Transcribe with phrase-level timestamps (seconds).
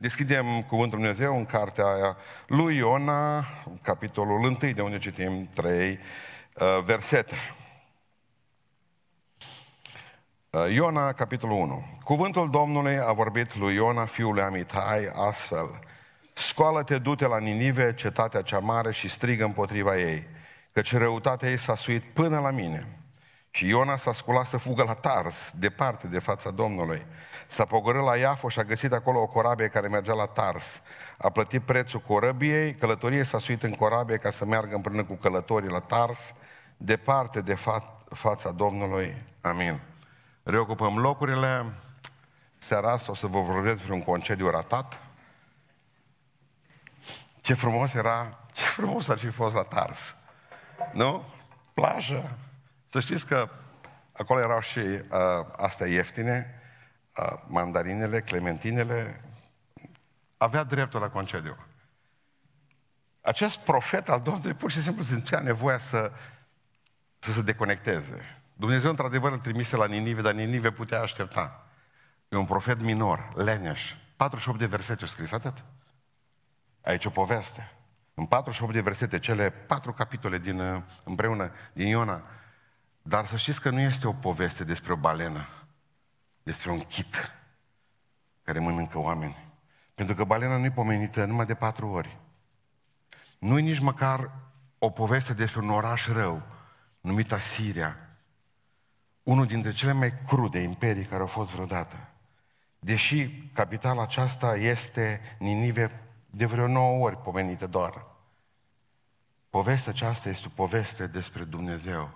[0.00, 2.16] Deschidem Cuvântul Dumnezeu în cartea aia
[2.46, 3.46] lui Iona,
[3.82, 5.98] capitolul 1, de unde citim trei
[6.54, 7.34] uh, versete.
[10.50, 11.82] Uh, Iona, capitolul 1.
[12.04, 15.78] Cuvântul Domnului a vorbit lui Iona, fiul lui Amitai, astfel.
[16.34, 20.26] Scoală-te, du-te la Ninive, cetatea cea mare, și strigă împotriva ei,
[20.72, 22.98] căci răutatea ei s-a suit până la mine.
[23.50, 27.06] Și Iona s-a sculat să fugă la Tars, departe de fața Domnului.
[27.48, 30.80] S-a pogorât la Iafo și a găsit acolo o corabie care mergea la Tars.
[31.18, 35.68] A plătit prețul corăbiei, călătorie s-a suit în corabie ca să meargă împreună cu călătorii
[35.68, 36.34] la Tars,
[36.76, 39.22] departe de fa- fața Domnului.
[39.40, 39.80] Amin.
[40.42, 41.64] Reocupăm locurile.
[42.58, 45.00] Seara asta o să vă vorbesc vreun concediu ratat.
[47.40, 50.14] Ce frumos era, ce frumos ar fi fost la Tars.
[50.92, 51.24] Nu?
[51.74, 52.38] Plajă.
[52.90, 53.48] Să știți că
[54.12, 55.02] acolo erau și uh,
[55.56, 56.57] astea ieftine, uh,
[57.46, 59.20] mandarinele, clementinele.
[60.36, 61.56] Avea dreptul la concediu.
[63.20, 66.12] Acest profet al Domnului pur și simplu simțea nevoia să,
[67.18, 68.42] să se deconecteze.
[68.52, 71.66] Dumnezeu, într-adevăr, îl trimise la Ninive, dar Ninive putea aștepta.
[72.28, 73.94] E un profet minor, leneș.
[74.16, 75.64] 48 de versete au scris, atât.
[76.80, 77.72] Aici o poveste.
[78.14, 82.22] În 48 de versete, cele patru capitole din, uh, împreună din Iona.
[83.02, 85.46] Dar să știți că nu este o poveste despre o balenă,
[86.48, 87.32] despre un chit
[88.42, 89.36] care mănâncă oameni.
[89.94, 92.18] Pentru că balena nu e pomenită numai de patru ori.
[93.38, 94.30] Nu e nici măcar
[94.78, 96.42] o poveste despre un oraș rău,
[97.00, 97.96] numit Asiria,
[99.22, 102.08] unul dintre cele mai crude imperii care au fost vreodată.
[102.78, 108.06] Deși capitala aceasta este Ninive de vreo nouă ori pomenită doar.
[109.50, 112.10] Povestea aceasta este o poveste despre Dumnezeu,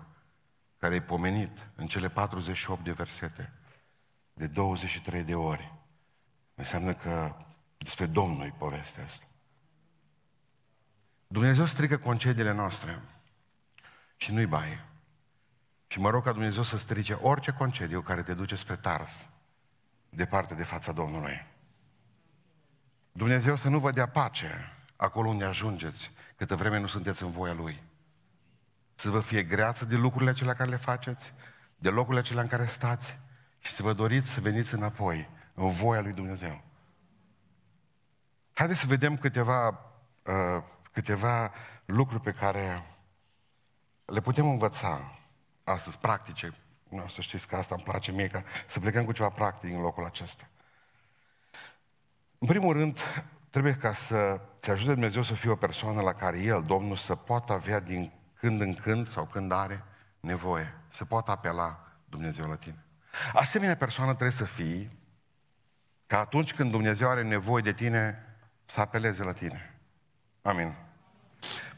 [0.79, 3.53] care e pomenit în cele 48 de versete,
[4.33, 5.73] de 23 de ori.
[6.55, 7.37] Înseamnă că
[7.79, 9.25] despre Domnul e povestea asta.
[11.27, 13.03] Dumnezeu strică concediile noastre
[14.17, 14.85] și nu-i baie.
[15.87, 19.29] Și mă rog ca Dumnezeu să strice orice concediu care te duce spre Tars,
[20.09, 21.47] departe de fața Domnului.
[23.13, 27.53] Dumnezeu să nu vă dea pace acolo unde ajungeți, câtă vreme nu sunteți în voia
[27.53, 27.83] Lui.
[28.95, 31.35] Să vă fie greață de lucrurile acelea care le faceți,
[31.77, 33.19] de locurile acelea în care stați
[33.63, 36.63] și să vă doriți să veniți înapoi, în voia Lui Dumnezeu.
[38.53, 39.69] Haideți să vedem câteva,
[40.23, 40.63] uh,
[40.93, 41.53] câteva
[41.85, 42.87] lucruri pe care
[44.05, 45.19] le putem învăța
[45.65, 46.55] astăzi, practice.
[46.89, 49.81] Nu, să știți că asta îmi place mie, ca să plecăm cu ceva practic în
[49.81, 50.49] locul acesta.
[52.39, 52.99] În primul rând,
[53.51, 57.15] trebuie ca să te ajute Dumnezeu să fii o persoană la care El, Domnul, să
[57.15, 59.85] poată avea din când în când sau când are
[60.21, 62.85] nevoie, să poată apela Dumnezeu la tine.
[63.33, 65.01] Asemenea persoană trebuie să fii
[66.07, 68.27] ca atunci când Dumnezeu are nevoie de tine,
[68.65, 69.81] să apeleze la tine.
[70.43, 70.75] Amin.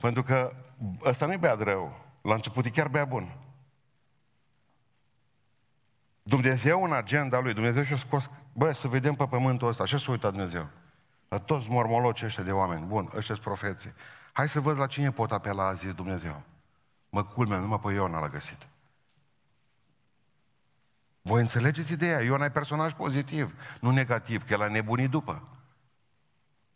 [0.00, 0.56] Pentru că
[1.04, 2.04] ăsta nu e băiat rău.
[2.22, 3.36] La început e chiar băiat bun.
[6.22, 10.10] Dumnezeu în agenda lui, Dumnezeu și-a scos, bă, să vedem pe pământul ăsta, așa s-a
[10.10, 10.68] uitat Dumnezeu.
[11.28, 13.94] La toți mormoloci ăștia de oameni, bun, ăștia sunt profeții.
[14.32, 16.42] Hai să văd la cine pot apela, a zis Dumnezeu.
[17.08, 18.66] Mă culme, numai pe Iona l-a găsit.
[21.26, 22.20] Voi înțelegeți ideea?
[22.20, 25.48] Iona e personaj pozitiv, nu negativ, că el a nebunit după.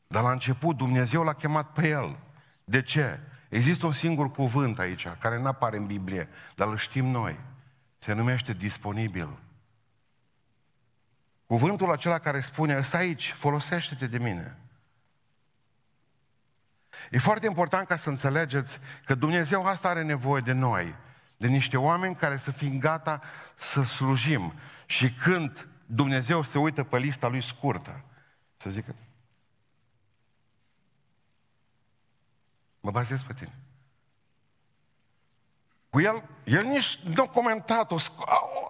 [0.07, 2.19] Dar la început Dumnezeu l-a chemat pe el.
[2.65, 3.21] De ce?
[3.49, 7.41] Există un singur cuvânt aici, care nu apare în Biblie, dar îl știm noi.
[7.99, 9.39] Se numește disponibil.
[11.47, 14.57] Cuvântul acela care spune, ăsta aici, folosește-te de mine.
[17.11, 20.95] E foarte important ca să înțelegeți că Dumnezeu asta are nevoie de noi,
[21.39, 23.23] de niște oameni care să fim gata
[23.57, 24.53] să slujim.
[24.87, 28.05] Și când Dumnezeu se uită pe lista lui scurtă,
[28.57, 28.95] să zică,
[32.81, 33.53] mă bazez pe tine.
[35.91, 37.97] Cu el, el nici nu a comentat-o,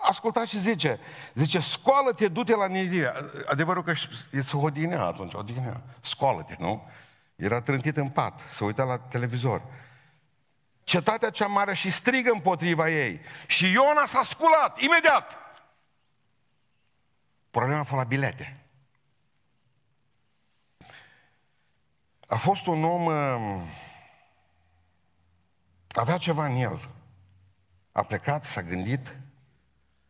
[0.08, 0.98] ascultat și zice,
[1.34, 3.14] zice, scoală-te, du-te la Nidia.
[3.46, 3.92] Adevărul că
[4.30, 5.82] e să odinea atunci, odinea.
[6.00, 6.88] Scoală-te, nu?
[7.36, 9.62] Era trântit în pat, să uita la televizor.
[10.88, 13.20] Cetatea cea mare și strigă împotriva ei.
[13.46, 15.36] Și Iona s-a sculat, imediat.
[17.50, 18.64] Problema a fost la bilete.
[22.26, 23.62] A fost un om, um,
[25.88, 26.88] avea ceva în el.
[27.92, 29.16] A plecat, s-a gândit,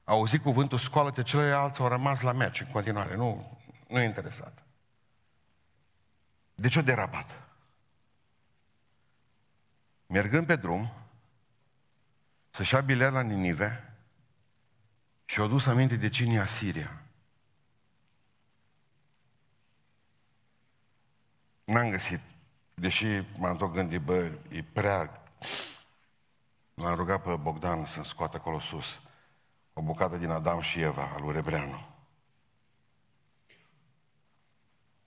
[0.04, 3.58] a auzit cuvântul, scoală-te, celelalte au rămas la meci în continuare, nu,
[3.88, 4.62] nu e interesat.
[6.54, 7.47] De ce o derapat?
[10.08, 10.92] Mergând pe drum,
[12.50, 13.94] să-și ia bilet la Ninive
[15.24, 17.02] și au dus aminte de cine e Asiria.
[21.68, 22.20] n-am găsit,
[22.74, 23.06] deși
[23.38, 25.22] m-am tot gândit, bă, e prea...
[26.74, 29.00] L-am rugat pe Bogdan să-mi scoată acolo sus
[29.72, 31.86] o bucată din Adam și Eva, al lui Rebreanu.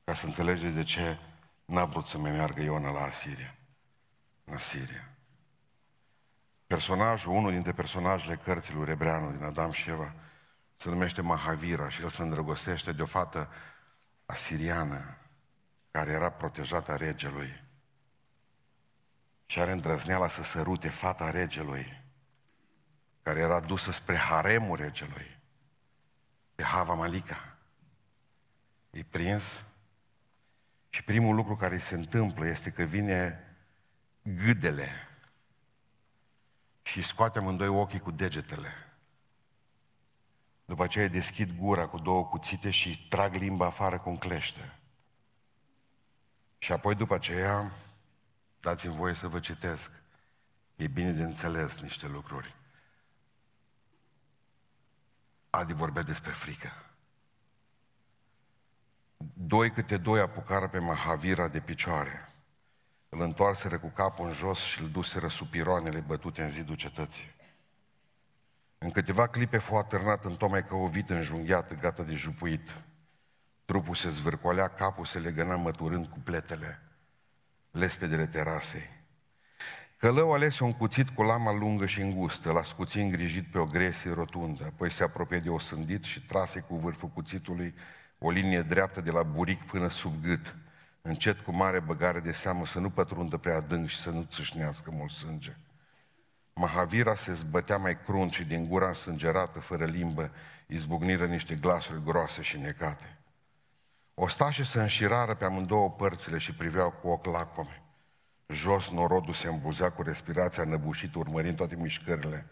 [0.04, 1.20] Ca să înțelegeți de ce
[1.66, 3.56] n-a vrut să mai meargă Iona la Asiria.
[4.44, 5.10] În Asiria.
[6.68, 10.14] Personajul, unul dintre personajele cărții lui Rebreanu din Adam și Eva,
[10.76, 13.50] se numește Mahavira și el se îndrăgostește de o fată
[14.26, 15.18] asiriană
[15.92, 17.64] care era protejată a regelui
[19.46, 22.04] și are îndrăzneala să sărute fata regelui
[23.22, 25.40] care era dusă spre haremul regelui
[26.56, 27.58] pe Hava Malika.
[28.90, 29.64] E prins
[30.90, 33.51] și primul lucru care se întâmplă este că vine
[34.22, 34.90] gâdele
[36.82, 38.72] și scoate amândoi ochii cu degetele.
[40.66, 44.80] După aceea deschid gura cu două cuțite și trag limba afară cu un clește.
[46.58, 47.74] Și apoi după aceea,
[48.60, 49.92] dați-mi voie să vă citesc.
[50.76, 52.56] E bine de înțeles niște lucruri.
[55.50, 56.72] Adi vorbea despre frică.
[59.34, 62.31] Doi câte doi apucară pe Mahavira de picioare.
[63.14, 67.36] Îl întoarseră cu capul în jos și îl duseră sub piroanele bătute în zidul cetății.
[68.78, 72.76] În câteva clipe fu atârnat în tocmai ca o vită înjunghiată, gata de jupuit.
[73.66, 76.82] Trupul se zvârcolea, capul se legăna măturând cu pletele,
[77.72, 78.90] lespedele terasei.
[79.98, 84.14] Călău alese un cuțit cu lama lungă și îngustă, l-a scuțit îngrijit pe o gresie
[84.14, 87.76] rotundă, apoi se apropie de o sândit și trase cu vârful cuțitului
[88.18, 90.56] o linie dreaptă de la buric până sub gât,
[91.02, 94.92] încet cu mare băgare de seamă să nu pătrundă prea adânc și să nu țâșnească
[94.92, 95.58] mult sânge.
[96.54, 100.32] Mahavira se zbătea mai crunt și din gura însângerată, fără limbă,
[100.68, 103.18] izbucniră niște glasuri groase și necate.
[104.14, 107.84] Ostașii se înșirară pe amândouă părțile și priveau cu ochi lacome.
[108.48, 112.48] Jos norodul se îmbuzea cu respirația năbușită, urmărind toate mișcările.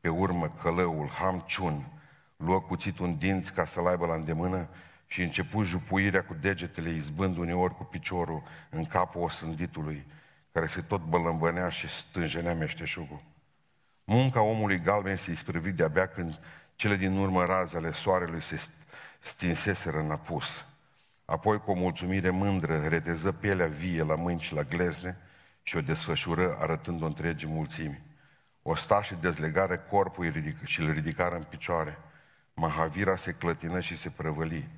[0.00, 1.92] Pe urmă, călăul, Ham Chun,
[2.36, 4.68] luă cuțitul în dinți ca să-l aibă la îndemână
[5.06, 10.06] și începu jupuirea cu degetele, izbând uneori cu piciorul în capul osânditului,
[10.52, 13.22] care se tot bălămbănea și stânjenea meșteșugul.
[14.04, 16.40] Munca omului galben se isprăvi de-abia când
[16.74, 18.60] cele din urmă raze ale soarelui se
[19.20, 20.64] stinseseră în apus.
[21.24, 25.16] Apoi, cu o mulțumire mândră, reteză pielea vie la mâini și la glezne
[25.62, 28.02] și o desfășură arătând-o întregii mulțimi.
[28.62, 31.98] Ostașii dezlegare corpul și îl ridicară în picioare.
[32.54, 34.68] Mahavira se clătină și se prăvăli.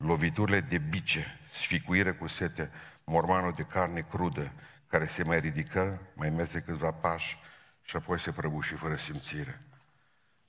[0.00, 2.70] Loviturile de bice, sficuire cu sete,
[3.04, 4.52] mormanul de carne crudă,
[4.86, 7.38] care se mai ridică, mai merge câțiva pași
[7.82, 9.62] și apoi se prăbuși fără simțire.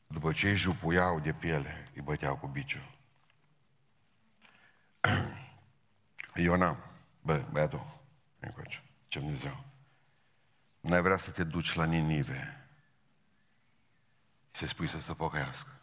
[0.08, 2.98] După ce îi jupuiau de piele, îi băteau cu biciul.
[6.36, 6.78] Iona,
[7.22, 8.00] bă, băiatul,
[8.40, 9.64] încoace, ce Dumnezeu.
[10.80, 12.68] N-ai vrea să te duci la Ninive
[14.52, 15.81] să spui să se pocăiască.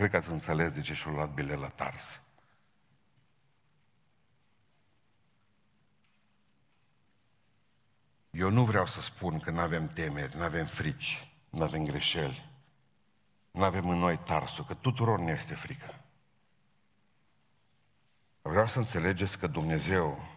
[0.00, 2.20] Cred că ați înțeles de ce și-a luat bilet la Tars.
[8.30, 12.50] Eu nu vreau să spun că nu avem temeri, nu avem frici, nu avem greșeli.
[13.50, 15.94] Nu avem în noi tarsul, că tuturor ne este frică.
[18.42, 20.28] Vreau să înțelegeți că Dumnezeu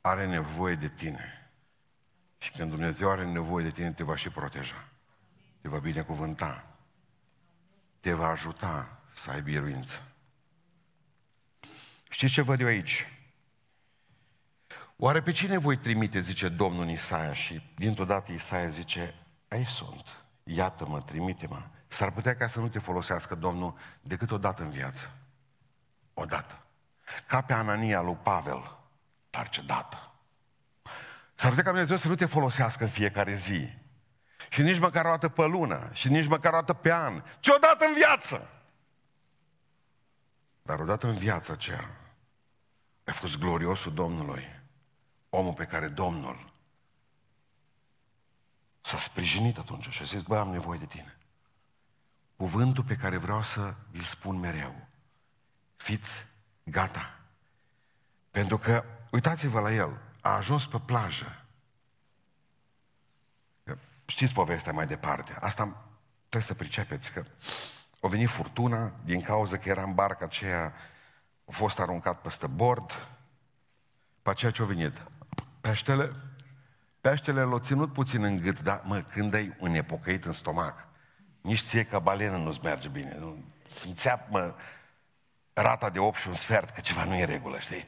[0.00, 1.50] are nevoie de tine.
[2.38, 4.88] Și când Dumnezeu are nevoie de tine, te va și proteja.
[5.60, 6.75] Te va binecuvânta.
[8.06, 10.02] Te va ajuta să ai biruință.
[12.10, 13.06] Știți ce văd eu aici?
[14.96, 19.14] Oare pe cine voi trimite, zice Domnul Isaia și dintr-o dată Isaia zice,
[19.48, 21.62] aici sunt, iată-mă, trimite-mă.
[21.88, 25.10] S-ar putea ca să nu te folosească Domnul decât o dată în viață.
[26.14, 26.62] O dată.
[27.26, 28.78] Ca pe Anania lui Pavel,
[29.30, 30.12] dar ce dată.
[31.34, 33.84] S-ar putea ca Dumnezeu să nu te folosească în fiecare zi.
[34.50, 37.48] Și nici măcar o dată pe lună, și nici măcar o dată pe an, ci
[37.48, 38.50] o dată în viață.
[40.62, 41.90] Dar odată în viața aceea
[43.04, 44.56] a fost gloriosul Domnului
[45.28, 46.52] omul pe care Domnul
[48.80, 51.18] s-a sprijinit atunci și a zis, bă, am nevoie de tine.
[52.36, 54.86] Cuvântul pe care vreau să îl spun mereu.
[55.76, 56.26] Fiți
[56.62, 57.20] gata.
[58.30, 61.45] Pentru că, uitați-vă la el, a ajuns pe plajă.
[64.06, 65.36] Știți povestea mai departe.
[65.40, 65.84] Asta
[66.18, 67.24] trebuie să pricepeți că
[68.00, 70.74] a venit furtuna din cauza că era în barca aceea,
[71.44, 73.08] a fost aruncat peste bord,
[74.22, 75.02] pe aceea ce a venit?
[75.60, 76.12] Peștele,
[77.00, 80.86] peștele l-a ținut puțin în gât, dar mă, când ai un nepocăit în stomac,
[81.40, 83.16] nici ție ca balenă nu-ți merge bine.
[83.18, 84.54] Nu, simțea, mă,
[85.52, 87.86] rata de 8 și un sfert, că ceva nu e în regulă, știi?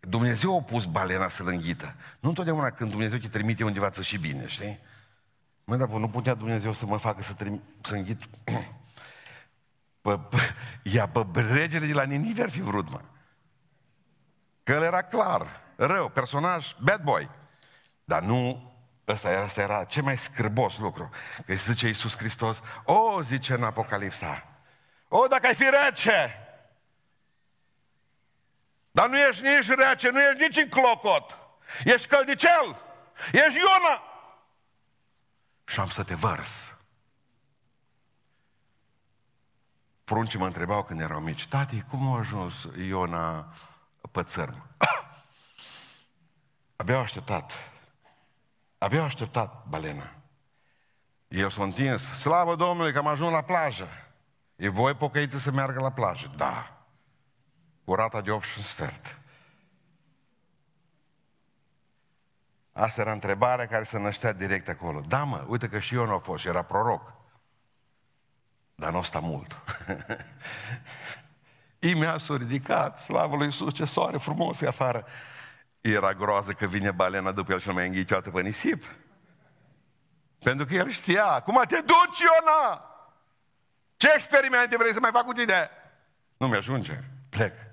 [0.00, 1.94] Dumnezeu a pus balena să-l înghită.
[2.20, 4.80] Nu întotdeauna când Dumnezeu te trimite undeva să și bine, știi?
[5.64, 8.22] Mă, dar nu putea Dumnezeu să mă facă să, trim, să înghit...
[10.00, 10.38] Pă, pă,
[10.82, 13.00] ia pe regele de la Ninive ar fi vrut, mă.
[14.62, 17.30] Că el era clar, rău, personaj, bad boy.
[18.04, 18.70] Dar nu
[19.12, 21.10] Ăsta era, asta era cel mai scârbos lucru.
[21.46, 24.46] Că zice Iisus Hristos, o, zice în Apocalipsa,
[25.08, 26.39] o, dacă ai fi rece,
[28.90, 31.36] dar nu ești nici rece, nu ești nici în clocot,
[31.84, 32.76] ești căldicel,
[33.32, 34.02] ești Iona.
[35.64, 36.74] Și am să te vărs.
[40.04, 43.54] Pruncii mă întrebau când erau mici, tati, cum a ajuns Iona
[44.12, 44.66] pe țărm?
[46.76, 47.70] Abia au așteptat
[48.82, 50.12] Abia așteptat balena.
[51.28, 52.02] El s-a întins.
[52.02, 53.88] Slavă Domnului că am ajuns la plajă.
[54.56, 56.32] E voi pocăiți să meargă la plajă?
[56.36, 56.79] Da.
[57.90, 59.18] Cu rata de 8 și un sfert.
[62.72, 65.00] Asta era întrebarea care se năștea direct acolo.
[65.00, 67.12] Da, mă, uite că și eu nu a fost, era proroc.
[68.74, 69.56] Dar nu sta mult.
[71.92, 75.06] Imea s-a ridicat, slavă lui Iisus, ce soare frumos e afară.
[75.80, 78.84] Era groază că vine balena după el și nu mai înghicioată pe nisip.
[80.38, 82.84] Pentru că el știa, cum te duci, Iona?
[83.96, 85.70] Ce experimente vrei să mai fac cu tine?
[86.36, 87.68] Nu mi-ajunge, plec.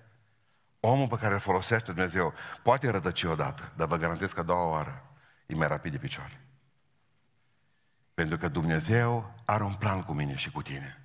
[0.89, 4.69] Omul pe care îl folosește Dumnezeu poate rătăci odată, dar vă garantez că a doua
[4.69, 5.03] oară
[5.45, 6.41] e mai rapid de picioare.
[8.13, 11.01] Pentru că Dumnezeu are un plan cu mine și cu tine.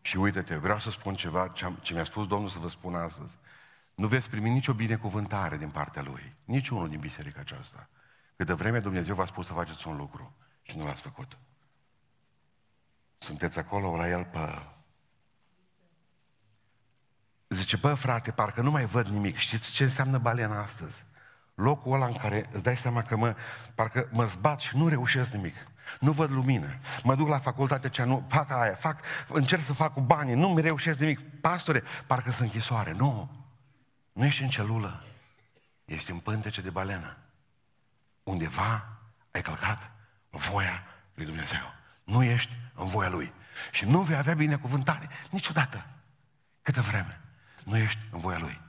[0.00, 3.36] Și uite-te, vreau să spun ceva ce mi-a spus Domnul să vă spun astăzi
[3.94, 6.34] nu veți primi nicio binecuvântare din partea Lui.
[6.44, 7.88] Nici unul din biserica aceasta.
[8.36, 11.38] Câtă vreme Dumnezeu v-a spus să faceți un lucru și nu l-ați făcut.
[13.18, 14.62] Sunteți acolo la El pe...
[17.48, 19.36] Zice, bă, frate, parcă nu mai văd nimic.
[19.36, 21.04] Știți ce înseamnă balena astăzi?
[21.54, 23.36] Locul ăla în care îți dai seama că mă,
[23.74, 25.54] parcă mă zbat și nu reușesc nimic.
[26.00, 26.78] Nu văd lumină.
[27.02, 30.48] Mă duc la facultate cea nu, fac aia, fac, încerc să fac cu banii, nu
[30.48, 31.40] mi reușesc nimic.
[31.40, 32.92] Pastore, parcă sunt închisoare.
[32.92, 33.30] Nu.
[34.12, 35.04] Nu ești în celulă,
[35.84, 37.16] ești în pântece de balenă.
[38.22, 38.86] Undeva
[39.30, 39.90] ai călcat
[40.30, 40.82] voia
[41.14, 41.74] lui Dumnezeu.
[42.04, 43.32] Nu ești în voia Lui.
[43.72, 45.86] Și nu vei avea binecuvântare niciodată.
[46.62, 47.20] Câtă vreme
[47.68, 48.60] nu ești în voia Lui.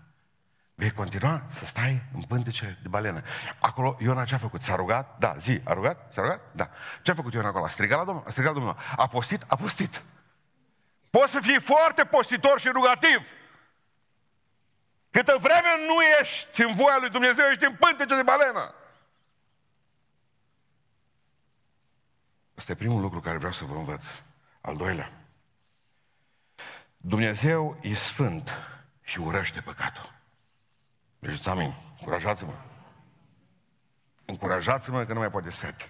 [0.76, 3.22] Vei continua să stai în pântece de balenă.
[3.60, 4.62] Acolo Iona ce a făcut?
[4.64, 5.18] S-a rugat?
[5.18, 5.36] Da.
[5.38, 6.14] Zi, a rugat?
[6.14, 6.42] S-a rugat?
[6.52, 6.70] Da.
[7.02, 7.66] Ce a făcut Iona acolo?
[7.66, 8.24] A strigat la Domnul?
[8.28, 8.78] A strigat la Domnul.
[8.96, 9.44] A postit?
[9.48, 10.04] A postit.
[11.10, 13.28] Poți să fii foarte postitor și rugativ.
[15.12, 18.74] Câtă vreme nu ești în voia lui Dumnezeu, ești în pântece de balenă.
[22.56, 24.06] Asta e primul lucru care vreau să vă învăț.
[24.62, 25.12] Al doilea.
[26.98, 28.52] Dumnezeu e sfânt
[29.10, 30.14] și urăște păcatul.
[31.20, 31.74] Deci, amin.
[32.00, 32.54] Încurajați-mă.
[34.26, 35.90] Încurajați-mă că nu mai poate set.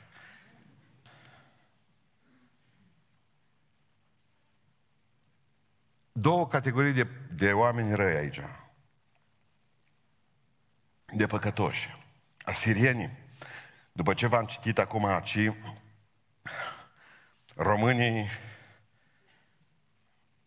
[6.12, 8.42] Două categorii de, de oameni răi aici
[11.14, 11.98] de păcătoși.
[12.42, 13.18] Asirienii,
[13.92, 15.54] după ce v-am citit acum aici,
[17.56, 18.30] românii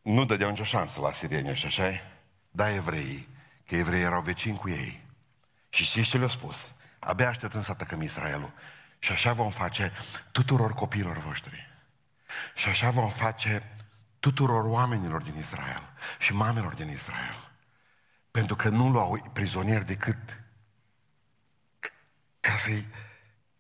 [0.03, 2.12] nu dădeau nicio șansă la asirieni, așa -i?
[2.55, 3.29] Da, evreii,
[3.67, 5.07] că evreii erau vecini cu ei.
[5.69, 6.67] Și știți ce le-au spus?
[6.99, 8.53] Abia așteptăm să atacăm Israelul.
[8.99, 9.93] Și așa vom face
[10.33, 11.71] tuturor copiilor voștri.
[12.55, 13.77] Și așa vom face
[14.21, 15.83] tuturor oamenilor din Israel
[16.19, 17.51] și mamelor din Israel.
[18.31, 20.43] Pentru că nu luau prizonieri decât
[22.41, 22.87] ca să-i,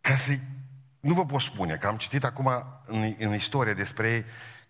[0.00, 0.38] ca să
[1.00, 2.46] nu vă pot spune, că am citit acum
[2.86, 4.24] în, în istorie despre ei,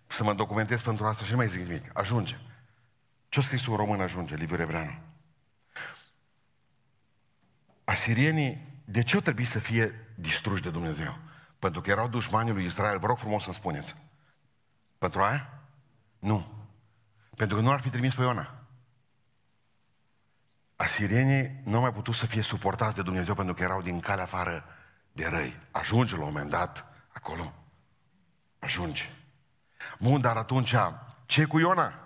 [0.06, 1.98] să mă documentez pentru asta și nu mai zic nimic.
[1.98, 2.38] Ajunge.
[3.32, 4.98] Ce-a scris un român ajunge, Liviu Rebreanu?
[7.84, 11.18] Asirienii, de ce au trebuit să fie distruși de Dumnezeu?
[11.58, 12.98] Pentru că erau dușmanii lui Israel.
[12.98, 13.96] Vă rog frumos să-mi spuneți.
[14.98, 15.60] Pentru aia?
[16.18, 16.66] Nu.
[17.36, 18.62] Pentru că nu ar fi trimis pe Iona
[20.82, 24.24] asirienii nu au mai putut să fie suportați de Dumnezeu pentru că erau din calea
[24.24, 24.64] afară
[25.12, 25.58] de răi.
[25.70, 27.52] Ajunge la un moment dat acolo.
[28.58, 29.10] Ajunge.
[29.98, 30.74] Bun, dar atunci
[31.26, 32.01] ce cu Iona?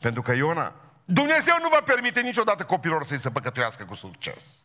[0.00, 4.56] Pentru că Iona, Dumnezeu nu va permite niciodată copilor să-i se păcătuiască cu succes.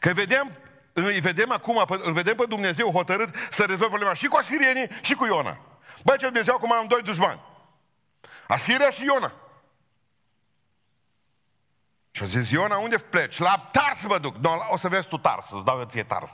[0.00, 0.56] Că vedem,
[0.92, 5.14] îi vedem acum, îl vedem pe Dumnezeu hotărât să rezolve problema și cu asirienii și
[5.14, 5.58] cu Iona.
[6.02, 7.40] Băi, ce Dumnezeu acum am doi dușmani.
[8.46, 9.32] Asiria și Iona.
[12.10, 13.38] Și a zis, Iona, unde pleci?
[13.38, 14.36] La Tars mă duc.
[14.36, 16.30] No, o să vezi tu Tars, îți dau ție Tars.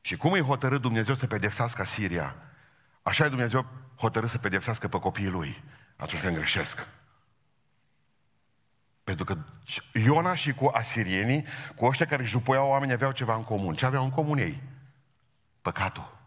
[0.00, 2.36] Și cum îi hotărât Dumnezeu să pedepsească Siria?
[3.02, 3.66] Așa e Dumnezeu
[4.02, 5.62] hotărât să pedepsească pe copiii lui
[5.96, 6.86] atunci când greșesc.
[9.04, 9.38] Pentru că
[9.92, 11.44] Iona și cu asirienii,
[11.76, 13.74] cu ăștia care jupoiau oameni, aveau ceva în comun.
[13.74, 14.62] Ce aveau în comun ei?
[15.60, 16.18] Păcatul.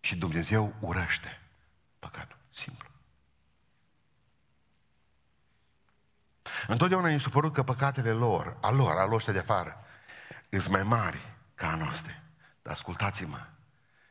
[0.00, 1.40] Și Dumnezeu urăște
[1.98, 2.38] păcatul.
[2.50, 2.88] Simplu.
[6.66, 9.84] Întotdeauna mi s-a părut că păcatele lor, a lor, a lor de afară,
[10.50, 12.22] sunt mai mari ca a noastre.
[12.62, 13.46] Dar ascultați-mă,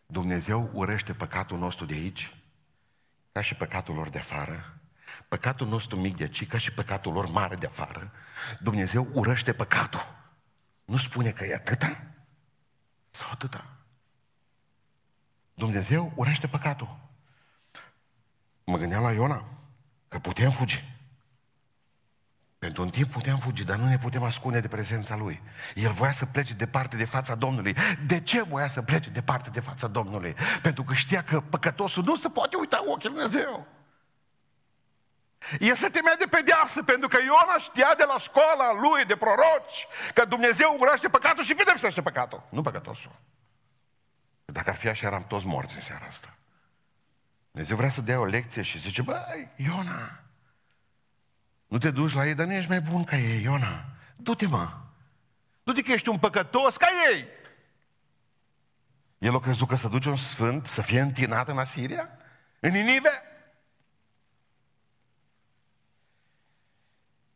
[0.05, 2.36] Dumnezeu urăște păcatul nostru de aici,
[3.37, 4.79] ca și păcatul lor de afară,
[5.27, 8.11] păcatul nostru mic de aici, ca și păcatul lor mare de afară.
[8.59, 10.15] Dumnezeu urăște păcatul.
[10.85, 12.03] Nu spune că e atâta
[13.09, 13.65] sau atâta.
[15.53, 16.99] Dumnezeu urăște păcatul.
[18.63, 19.45] Mă gândeam la Iona,
[20.07, 20.96] că putem fugi.
[22.59, 25.41] Pentru un timp putem fugi, dar nu ne putem ascunde de prezența Lui.
[25.75, 27.75] El voia să plece departe de fața Domnului.
[28.05, 30.35] De ce voia să plece departe de fața Domnului?
[30.61, 33.67] Pentru că știa că păcătosul nu se poate uita în ochii Lui Dumnezeu.
[35.59, 39.87] El se temea de pedeapsă pentru că Iona știa de la școala lui de proroci
[40.13, 43.11] că Dumnezeu urăște păcatul și pedepsește păcatul, nu păcătosul.
[44.45, 46.37] Dacă ar fi așa, eram toți morți în seara asta.
[47.51, 50.21] Dumnezeu vrea să dea o lecție și zice, băi, Iona,
[51.67, 53.85] nu te duci la ei, dar nu ești mai bun ca ei, Iona.
[54.15, 54.77] Du-te, mă.
[55.63, 57.27] Du-te că ești un păcătos ca ei.
[59.17, 62.09] El a crezut că să duce un sfânt să fie întinat în Asiria?
[62.59, 63.09] În Ninive?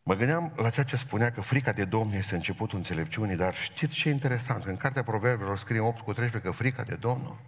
[0.04, 3.94] Mă gândeam la ceea ce spunea că frica de Domnul este începutul înțelepciunii, dar știți
[3.94, 4.64] ce e interesant?
[4.64, 7.40] În Cartea Proverbelor scrie 8 cu 13 că frica de Domnul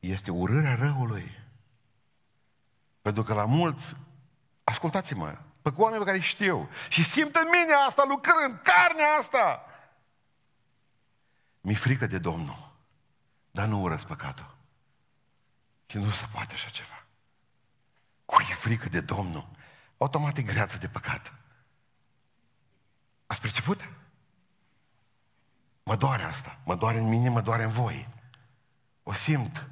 [0.00, 1.42] este urârea răului.
[3.02, 3.96] Pentru că la mulți
[4.64, 9.64] Ascultați-mă, pe cu oameni pe care știu și simt în mine asta lucrând, carnea asta.
[11.60, 12.72] Mi-e frică de Domnul,
[13.50, 14.56] dar nu urăsc păcatul.
[15.86, 17.04] Și nu se poate așa ceva.
[18.24, 19.48] Cui e frică de Domnul,
[19.98, 21.32] automatic greață de păcat.
[23.26, 23.88] Ați perceput?
[25.82, 28.08] Mă doare asta, mă doare în mine, mă doare în voi.
[29.02, 29.68] O simt.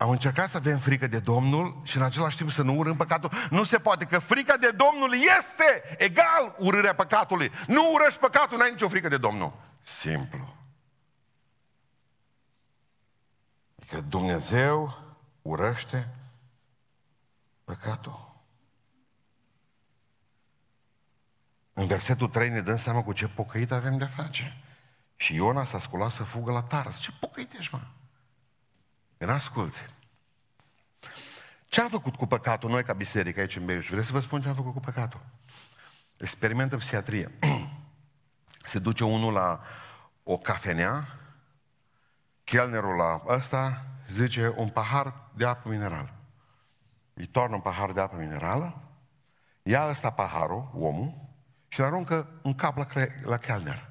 [0.00, 3.32] Am încercat să avem frică de Domnul și în același timp să nu urâm păcatul.
[3.50, 7.50] Nu se poate, că frica de Domnul este egal urârea păcatului.
[7.66, 9.52] Nu urăști păcatul, n-ai nicio frică de Domnul.
[9.82, 10.56] Simplu.
[13.88, 14.98] Că Dumnezeu
[15.42, 16.14] urăște
[17.64, 18.42] păcatul.
[21.72, 24.62] În versetul 3 ne dăm seama cu ce pocăit avem de face.
[25.16, 26.98] Și Iona s-a sculat să fugă la Tars.
[26.98, 27.80] Ce pocăit ești, mă?
[29.22, 29.80] În asculți.
[31.68, 33.88] Ce am făcut cu păcatul noi ca biserică aici în Beiuș?
[33.88, 35.20] Vreți să vă spun ce am făcut cu păcatul?
[36.16, 37.30] Experiment în psihiatrie.
[38.72, 39.60] Se duce unul la
[40.22, 41.18] o cafenea,
[42.44, 46.14] chelnerul la ăsta zice un pahar de apă minerală.
[47.14, 48.82] Îi toarnă un pahar de apă minerală,
[49.62, 51.14] ia ăsta paharul, omul,
[51.68, 52.86] și îl aruncă în cap la,
[53.22, 53.90] la chelner.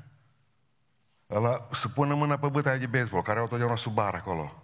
[1.29, 4.63] Ăla se pune mâna pe bătaia de baseball, care au totdeauna sub bar acolo.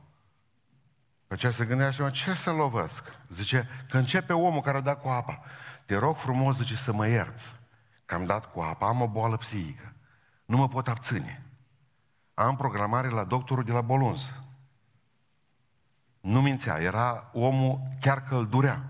[1.28, 3.04] Pe ce se gândește, ce să lovesc?
[3.30, 5.44] Zice, că începe omul care a dat cu apa.
[5.86, 7.54] Te rog frumos, zice, să mă ierți.
[8.06, 9.94] Că am dat cu apa, am o boală psihică.
[10.46, 11.44] Nu mă pot abține.
[12.34, 14.34] Am programare la doctorul de la Bolunz.
[16.20, 18.84] Nu mințea, era omul chiar că îl durea.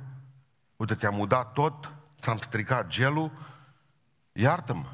[0.75, 3.31] Uite, te-am udat tot, ți-am stricat gelul,
[4.31, 4.85] iartă-mă.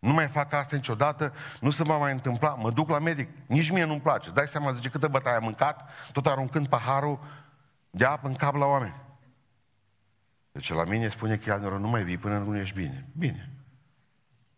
[0.00, 3.70] Nu mai fac asta niciodată, nu se va mai întâmpla, mă duc la medic, nici
[3.70, 4.30] mie nu-mi place.
[4.30, 7.20] Dai seama, zice, câtă bătaie am mâncat, tot aruncând paharul
[7.90, 9.00] de apă în cap la oameni.
[10.52, 13.08] Deci la mine spune chelnerul, nu mai vii până nu ești bine.
[13.18, 13.50] Bine.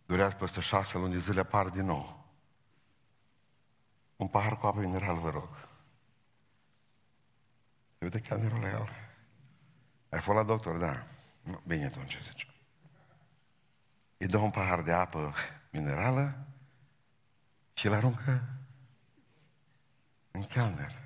[0.06, 2.24] Durează peste șase luni de zile, apar din nou.
[4.16, 5.48] Un pahar cu apă mineral, vă rog.
[7.98, 8.88] Se uite chelnerul la el.
[10.08, 11.02] Ai fost la doctor, da.
[11.66, 12.51] Bine atunci, zice
[14.22, 15.34] îi dă un pahar de apă
[15.70, 16.46] minerală
[17.72, 18.42] și îl aruncă
[20.30, 20.98] în chelner.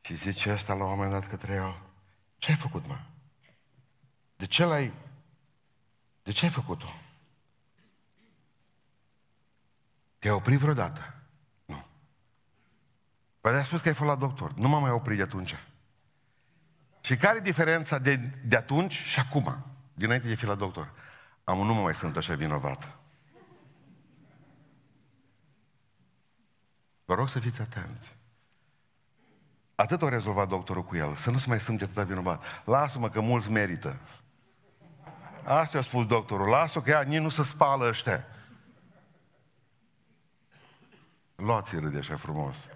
[0.00, 1.82] Și zice asta la un moment dat către el,
[2.38, 3.00] ce ai făcut, mă?
[4.36, 4.92] De ce l-ai...
[6.22, 6.94] De ce ai făcut-o?
[10.18, 11.14] Te-ai oprit vreodată?
[11.64, 11.86] Nu.
[13.40, 14.54] Păi a spus că ai fost la doctor.
[14.54, 15.54] Nu m-am mai oprit de atunci.
[17.00, 19.66] Și care e diferența de, de atunci și acum?
[20.02, 20.92] Dinainte de fi la doctor,
[21.44, 22.98] am nu mă mai sunt așa vinovat.
[27.04, 28.16] Vă rog să fiți atenți.
[29.74, 32.42] Atât a rezolvat doctorul cu el, să nu se mai simte atât vinovat.
[32.64, 33.98] Lasă-mă că mulți merită.
[35.44, 38.24] Asta a spus doctorul, lasă că ea nici nu se spală ăștia.
[41.34, 42.68] Luați-i râde așa frumos.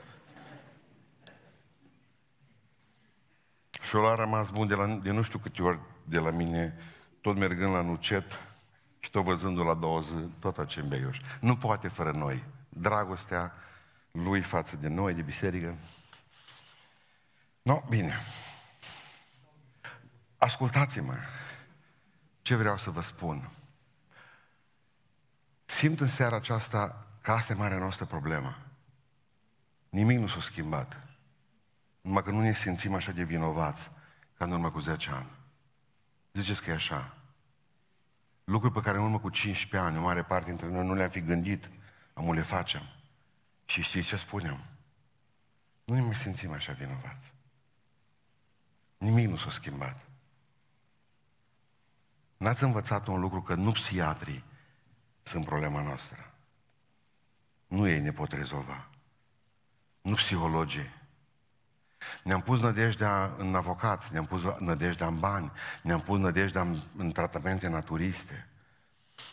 [3.83, 6.79] Și a rămas bun de, la, de nu știu câte ori de la mine,
[7.27, 8.25] tot mergând la nucet
[8.99, 11.21] și tot văzându-l la două zi, tot acel beiuș.
[11.41, 12.45] Nu poate fără noi.
[12.69, 13.53] Dragostea
[14.11, 15.77] lui față de noi, de biserică.
[17.63, 18.15] No, bine.
[20.39, 21.15] Ascultați-mă
[22.43, 23.51] ce vreau să vă spun.
[25.65, 28.57] Simt în seara aceasta că asta e marea noastră problemă.
[29.89, 31.01] Nimic nu s-a schimbat.
[32.01, 33.91] Numai că nu ne simțim așa de vinovați
[34.37, 35.31] ca în urmă cu 10 ani.
[36.33, 37.16] Ziceți că e așa.
[38.47, 41.11] Lucruri pe care în urmă cu 15 ani, o mare parte dintre noi nu le-am
[41.11, 41.71] fi gândit,
[42.15, 42.83] am le facem.
[43.65, 44.65] Și știți ce spunem?
[45.85, 47.35] Nu ne mai simțim așa vinovați.
[48.99, 50.07] Nimic nu s-a schimbat.
[52.37, 54.45] N-ați învățat un lucru că nu psihiatrii
[55.23, 56.35] sunt problema noastră.
[57.67, 58.89] Nu ei ne pot rezolva.
[60.03, 60.91] Nu psihologii.
[62.23, 67.13] Ne-am pus nădejdea în avocați, ne-am pus nădejdea în bani, ne-am pus nădejdea în, în
[67.13, 68.49] tratamente naturiste,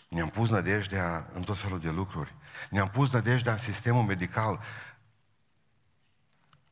[0.08, 2.34] ne-am pus nădejdea în tot felul de lucruri,
[2.70, 4.60] ne-am pus nădejdea în sistemul medical.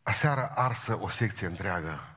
[0.03, 2.11] Aseară arsă o secție întreagă.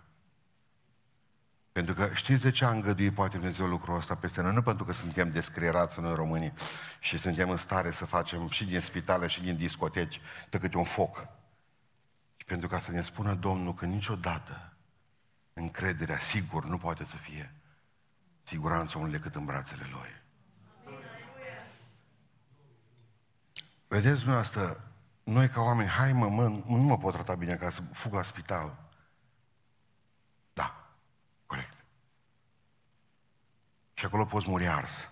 [1.74, 4.54] Pentru că știți de ce a îngăduit poate Dumnezeu lucrul ăsta peste noi?
[4.54, 6.52] Nu pentru că suntem descrierați noi românii
[7.00, 10.20] și suntem în stare să facem și din spitale și din discoteci
[10.50, 11.26] de câte un foc.
[12.44, 14.72] Și pentru ca să ne spună Domnul că niciodată
[15.52, 17.54] încrederea sigur nu poate să fie
[18.42, 20.22] siguranța unui decât în brațele Lui.
[23.88, 24.90] Vedeți dumneavoastră,
[25.22, 28.22] noi ca oameni, hai mă, mă, nu mă pot trata bine ca să fug la
[28.22, 28.78] spital.
[30.52, 30.88] Da,
[31.46, 31.74] corect.
[33.94, 35.08] Și acolo poți muri ars.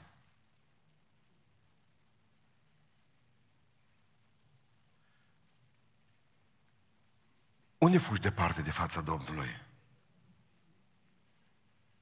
[7.82, 9.60] Unde fugi departe de fața Domnului?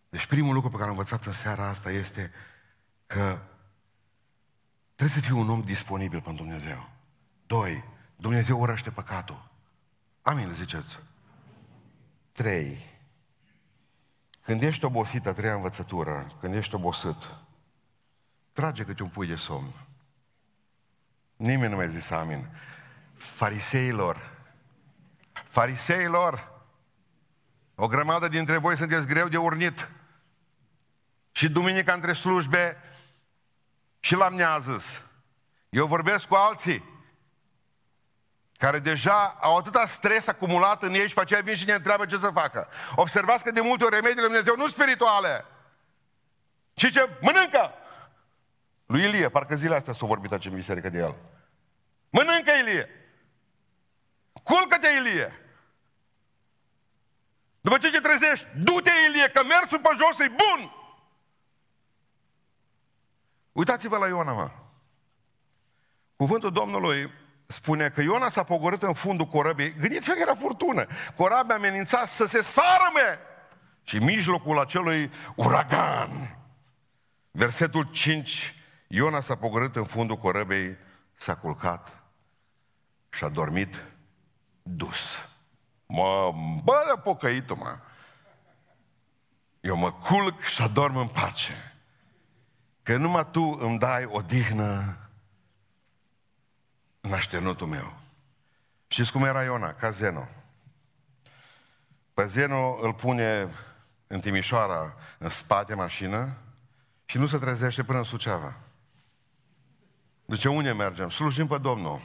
[0.09, 2.33] Deci primul lucru pe care am învățat în seara asta este
[3.07, 3.39] că
[4.95, 6.91] trebuie să fii un om disponibil pentru Dumnezeu.
[7.47, 7.85] Doi,
[8.17, 9.51] Dumnezeu urăște păcatul.
[10.23, 10.99] Amin, ziceți.
[12.33, 12.99] Trei,
[14.41, 17.35] când ești obosit, a treia învățătură, când ești obosit,
[18.53, 19.73] trage câte un pui de somn.
[21.37, 22.49] Nimeni nu mai zis amin.
[23.15, 24.40] Fariseilor,
[25.51, 26.49] Fariseilor,
[27.75, 29.91] o grămadă dintre voi sunteți greu de urnit.
[31.33, 32.77] Și duminica între slujbe
[34.01, 35.03] și la mneazăs.
[35.69, 36.89] Eu vorbesc cu alții
[38.59, 42.07] care deja au atâta stres acumulat în ei și pe aceea vin și ne întreabă
[42.07, 42.69] ce să facă.
[42.97, 45.45] Observați că de multe ori remediile Lui Dumnezeu nu spirituale,
[46.73, 47.73] ci ce mănâncă.
[48.87, 51.17] Lui Ilie, parcă zilele astea s-a vorbit aici în biserică de el.
[52.11, 53.00] Mănâncă Ilie.
[54.43, 55.33] Culcă-te, Ilie!
[57.61, 60.73] După ce te trezești, du-te, Ilie, că mersul pe jos e bun!
[63.53, 64.51] Uitați-vă la Iona, mă.
[66.17, 67.11] Cuvântul Domnului
[67.47, 69.75] spune că Iona s-a pogorât în fundul corăbiei.
[69.75, 70.87] Gândiți-vă că era furtună.
[71.17, 73.19] Corabia amenința să se sfarăme.
[73.83, 76.39] Și în mijlocul acelui uragan.
[77.31, 78.55] Versetul 5.
[78.87, 80.77] Iona s-a pogorât în fundul corăbiei,
[81.15, 82.03] s-a culcat
[83.11, 83.85] și a dormit
[84.77, 84.99] dus.
[85.87, 87.79] Mă, bă, de pocăitul, mă.
[89.61, 91.75] Eu mă culc și adorm în pace.
[92.83, 94.97] Că numai Tu îmi dai o dihnă
[97.01, 97.93] în așternutul meu.
[98.89, 99.75] Știți cum era Iona?
[99.75, 100.29] Ca Zeno.
[102.15, 103.49] Pe Zeno îl pune
[104.07, 106.37] în Timișoara, în spate mașină,
[107.05, 108.55] și nu se trezește până în Suceava.
[110.25, 111.11] Deci unde mergem?
[111.11, 112.01] Slujim pe Domnul.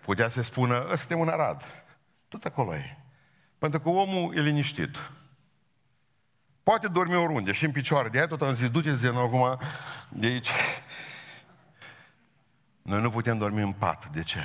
[0.00, 1.77] Putea să spună, suntem în Arad.
[2.28, 2.98] Tot acolo e.
[3.58, 4.96] Pentru că omul e liniștit.
[6.62, 8.08] Poate dormi oriunde, și în picioare.
[8.08, 9.58] De aia tot am zis, du-te zi acum
[10.08, 10.50] de aici.
[12.82, 14.08] Noi nu putem dormi în pat.
[14.08, 14.40] De ce?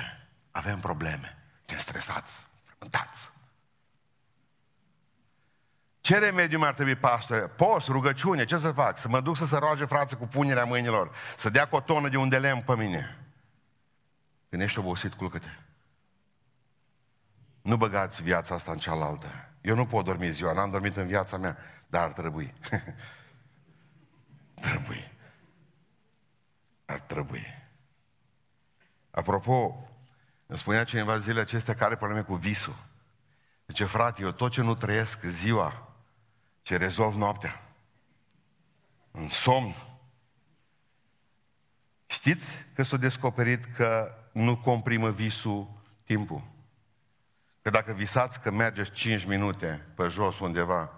[0.50, 1.38] Avem probleme.
[1.56, 3.32] Suntem stresați, frământați.
[6.00, 7.40] Ce remediu mi-ar trebui, pastore?
[7.40, 8.98] Post, rugăciune, ce să fac?
[8.98, 12.38] Să mă duc să se roage frață cu punerea mâinilor, să dea cotonă de unde
[12.38, 13.18] lemn pe mine.
[14.48, 15.48] Când ești obosit, culcă-te.
[17.64, 19.26] Nu băgați viața asta în cealaltă.
[19.60, 22.52] Eu nu pot dormi ziua, n-am dormit în viața mea, dar ar trebui.
[24.66, 25.12] trebuie.
[26.84, 27.46] Ar trebui.
[29.10, 29.88] Apropo,
[30.46, 32.76] îmi spunea cineva zilele acestea care are probleme cu visul.
[33.66, 35.94] Zice, frate, eu tot ce nu trăiesc ziua,
[36.62, 37.62] ce rezolv noaptea.
[39.10, 39.74] În somn.
[42.06, 46.52] Știți că s-a descoperit că nu comprimă visul timpul?
[47.64, 50.90] Că dacă visați că mergeți 5 minute pe jos undeva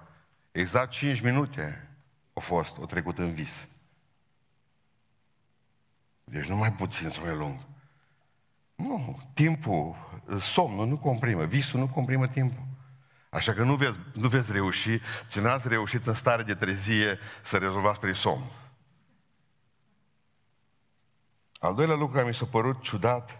[0.52, 1.88] Exact 5 minute
[2.32, 3.68] au fost, o trecut în vis.
[6.24, 7.58] Deci nu mai puțin să mai lung.
[8.74, 9.96] Nu, timpul,
[10.40, 12.66] somnul nu comprimă, visul nu comprimă timpul.
[13.30, 17.58] Așa că nu veți, nu veți reuși, ce n-ați reușit în stare de trezie să
[17.58, 18.50] rezolvați prin somn.
[21.58, 23.38] Al doilea lucru care mi s-a părut ciudat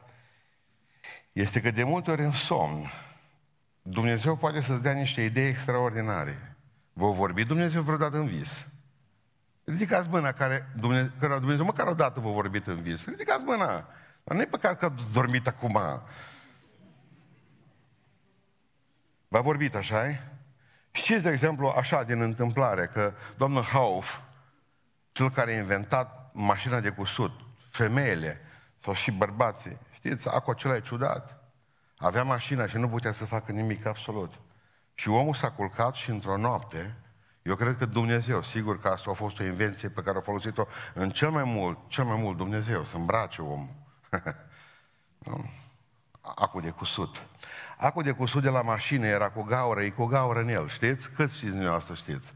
[1.33, 2.91] este că de multe ori în somn
[3.89, 6.57] Dumnezeu poate să-ți dea niște idei extraordinare.
[6.93, 8.67] Vă vorbi Dumnezeu vreodată în vis.
[9.65, 13.07] Ridicați mâna care Dumnezeu, care Dumnezeu măcar o dată vă vorbit în vis.
[13.07, 13.89] Ridicați mâna.
[14.25, 15.81] Dar nu e păcat că ați dormit acum.
[19.29, 20.21] V-a vorbit așa, e?
[20.91, 24.19] Știți, de exemplu, așa, din întâmplare, că domnul Hauf,
[25.13, 28.41] cel care a inventat mașina de cusut, femeile
[28.85, 31.36] sau și bărbații, știți, acolo acela e ciudat.
[31.99, 34.33] Avea mașina și nu putea să facă nimic absolut.
[34.95, 36.97] Și omul s-a culcat și într-o noapte,
[37.43, 40.67] eu cred că Dumnezeu, sigur că asta a fost o invenție pe care a folosit-o
[40.95, 43.75] în cel mai mult, cel mai mult Dumnezeu, să îmbrace omul.
[46.21, 47.23] Acul de cusut.
[47.77, 51.11] Acul de cusut de la mașină era cu gaură, e cu gaură în el, știți?
[51.11, 52.35] Câți știți dumneavoastră știți?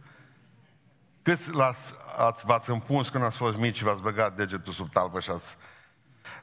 [1.22, 5.20] Câți l-ați, ați, v-ați împuns când ați fost mici și v-ați băgat degetul sub talpă
[5.20, 5.56] și ați...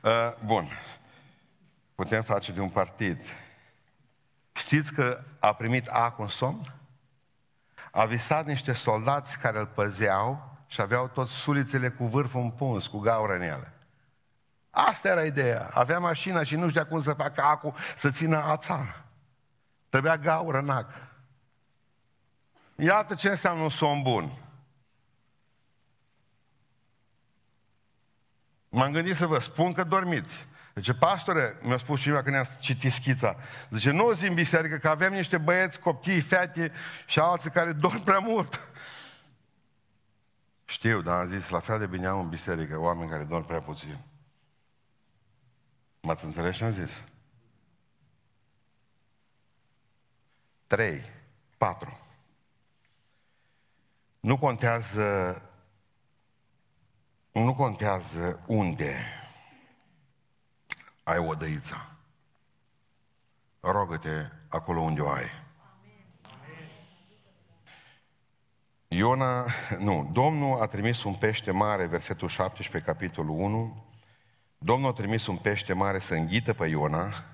[0.02, 0.68] Uh, bun.
[1.98, 3.26] Putem face de un partid.
[4.54, 6.74] Știți că a primit acul în somn?
[7.92, 13.00] A visat niște soldați care îl păzeau și aveau toți sulițele cu vârful împuns, cu
[13.00, 13.74] gaură în ele.
[14.70, 15.70] Asta era ideea.
[15.74, 19.06] Avea mașina și nu știa cum să facă acul să țină ața.
[19.90, 20.90] Trebuia gaură în ac.
[22.76, 24.32] Iată ce înseamnă un somn bun.
[28.70, 30.48] M-am gândit să vă spun că dormiți.
[30.78, 33.36] Zice, pastore, mi-a spus cineva când ne-a citit schița,
[33.70, 36.72] zice, nu zi în biserică că avem niște băieți, copii, fete
[37.06, 38.72] și alții care dorm prea mult.
[40.66, 43.62] Știu, dar am zis, la fel de bine am în biserică oameni care dorm prea
[43.62, 43.98] puțin.
[46.02, 47.04] M-ați înțeles ce am zis?
[50.68, 51.12] Trei,
[51.58, 52.00] patru.
[54.20, 55.42] Nu contează
[57.32, 59.17] nu contează unde
[61.08, 61.90] ai odăița.
[63.60, 65.26] Rogă-te acolo unde o ai.
[68.88, 69.46] Iona,
[69.80, 73.86] nu, Domnul a trimis un pește mare, versetul 17, capitolul 1.
[74.58, 77.26] Domnul a trimis un pește mare să înghită pe Iona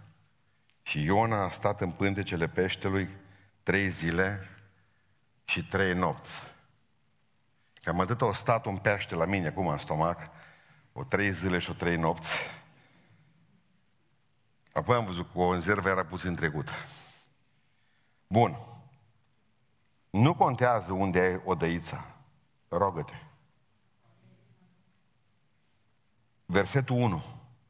[0.81, 3.09] și Iona a stat în pântecele peștelui
[3.63, 4.49] trei zile
[5.45, 6.41] și trei nopți.
[7.81, 10.29] Cam atât a stat un pește la mine acum în stomac,
[10.91, 12.62] o trei zile și o trei nopți.
[14.73, 16.71] Apoi am văzut că o înzervă era puțin trecută.
[18.27, 18.57] Bun.
[20.09, 22.05] Nu contează unde ai odăița.
[22.67, 23.13] Rogă-te.
[26.45, 27.23] Versetul 1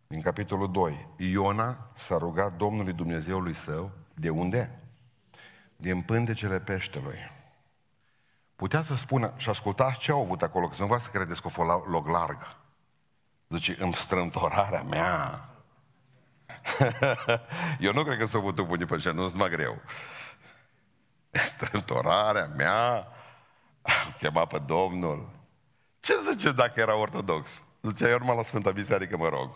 [0.08, 1.08] din capitolul 2.
[1.18, 3.92] Iona s-a rugat Domnului Dumnezeului său.
[4.14, 4.80] De unde?
[5.76, 7.32] Din pântecele peștelui.
[8.56, 11.42] Putea să spună, și ascultați ce au avut acolo, că să nu vă să credeți
[11.42, 12.58] că a fost loc larg.
[13.50, 15.48] Zice, în strântorarea mea.
[17.80, 19.82] Eu nu cred că s-a putut pune pe nu mai greu.
[21.32, 23.08] Strântorarea mea,
[23.82, 25.30] am chemat pe Domnul.
[26.00, 27.62] Ce zice dacă era ortodox?
[27.82, 29.50] Zice, eu urma la Sfânta Biserică, mă rog.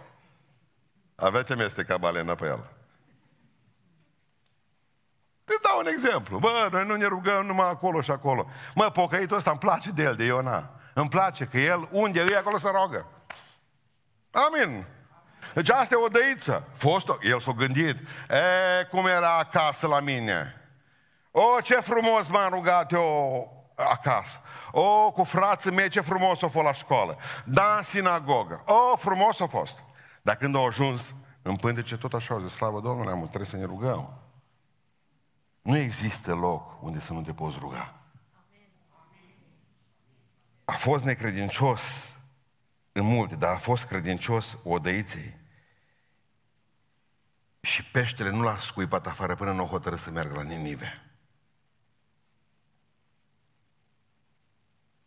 [1.15, 2.69] Avea ce mesteca balena pe el.
[5.43, 6.39] Te dau un exemplu.
[6.39, 8.47] Bă, noi nu ne rugăm numai acolo și acolo.
[8.75, 10.69] Mă, pocăitul ăsta îmi place de el, de Iona.
[10.93, 13.07] Îmi place că el, unde e, acolo să rogă.
[14.31, 14.85] Amin.
[15.53, 16.67] Deci asta e o dăiță.
[16.73, 17.97] Fost, el s-a gândit,
[18.29, 20.61] e, cum era acasă la mine.
[21.31, 24.41] O, ce frumos m-am rugat eu acasă.
[24.71, 27.17] O, cu frații mei, ce frumos a fost la școală.
[27.45, 28.63] Da, în sinagogă.
[28.65, 29.83] O, frumos a fost.
[30.21, 33.57] Dar când au ajuns în pântece, tot așa au zis, slavă Domnului, am trebuie să
[33.57, 34.13] ne rugăm.
[35.61, 37.93] Nu există loc unde să nu te poți ruga.
[40.65, 42.11] A fost necredincios
[42.97, 45.35] în multe, dar a fost credincios odăiței.
[47.61, 51.01] Și peștele nu l-a scuipat afară până nu o hotără să meargă la Ninive.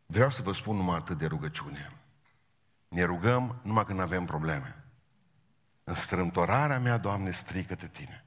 [0.06, 1.92] Vreau să vă spun numai atât de rugăciune.
[2.88, 4.84] Ne rugăm numai când avem probleme.
[5.84, 8.24] În strâmtorarea mea, Doamne, strică-te tine.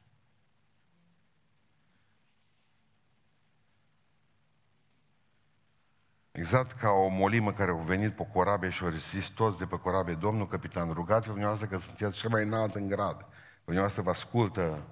[6.34, 9.80] Exact ca o molimă care a venit pe corabie și au zis toți de pe
[9.80, 13.26] corabie, Domnul capitan, rugați-vă dumneavoastră că sunteți cel mai înalt în grad.
[13.63, 14.84] Dumneavoastră vă ascultă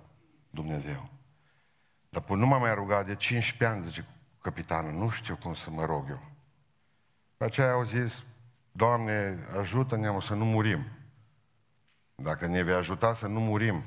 [0.50, 1.10] Dumnezeu.
[2.10, 4.06] Dar până nu m-am mai rugat de 15 ani, zice,
[4.42, 6.22] capitană, nu știu cum să mă rog eu.
[7.38, 8.24] Pe aceea au zis,
[8.72, 10.86] Doamne, ajută-ne să nu murim.
[12.16, 13.84] Dacă ne vei ajuta să nu murim,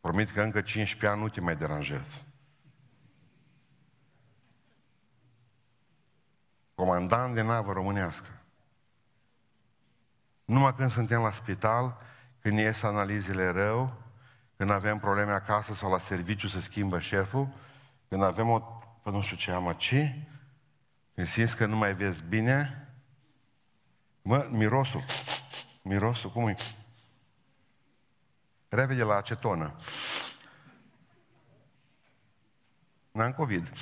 [0.00, 2.20] promit că încă 15 ani nu te mai deranjez.
[6.76, 8.28] Comandant de navă românească.
[10.44, 11.96] Numai când suntem la spital,
[12.40, 14.02] când ies analizele rău,
[14.56, 17.48] când avem probleme acasă sau la serviciu să schimbă șeful,
[18.08, 18.58] când avem o,
[19.02, 20.28] pă, nu știu ce am ce,
[21.14, 22.88] când simți că nu mai vezi bine,
[24.22, 25.04] mă, mirosul,
[25.82, 26.56] mirosul, cum e?
[28.68, 29.76] Repede la acetonă.
[33.12, 33.72] N-am COVID.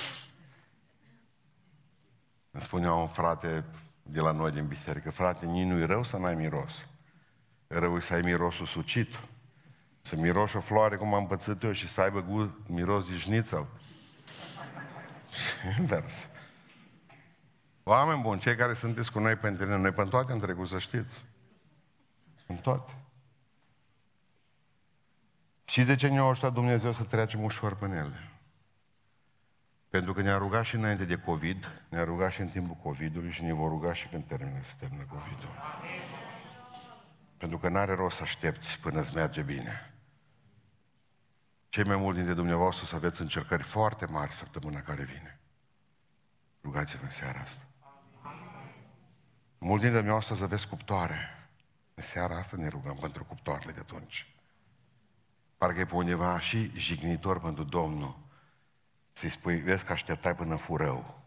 [2.55, 3.65] Îmi spunea un frate
[4.03, 6.87] de la noi din biserică, frate, nici nu-i rău să n-ai miros.
[7.67, 9.21] Rău să ai mirosul sucit.
[10.01, 13.67] Să miroși o floare cum am pățit eu și să aibă gust, miros de șnițel.
[15.79, 16.29] invers.
[17.83, 20.79] Oameni buni, cei care sunteți cu noi pentru noi, noi pentru toate în trecut, să
[20.79, 21.25] știți.
[22.47, 22.95] În toate.
[25.65, 28.34] Și de ce ne-a ajutat Dumnezeu să trecem ușor pe ele?
[29.95, 33.43] Pentru că ne-a rugat și înainte de COVID, ne-a rugat și în timpul COVID-ului și
[33.43, 35.51] ne vor ruga și când termină să termină COVID-ul.
[37.37, 39.95] Pentru că n-are rost să aștepți până îți merge bine.
[41.69, 45.41] Cei mai mulți dintre dumneavoastră să aveți încercări foarte mari săptămâna care vine.
[46.63, 47.67] Rugați-vă în seara asta.
[49.59, 51.49] Mulți dintre dumneavoastră să aveți cuptoare.
[51.95, 54.35] În seara asta ne rugăm pentru cuptoarele de atunci.
[55.57, 58.24] Parcă e pe undeva și jignitor pentru Domnul
[59.15, 61.23] să-i spui, vezi că așteptai până furău.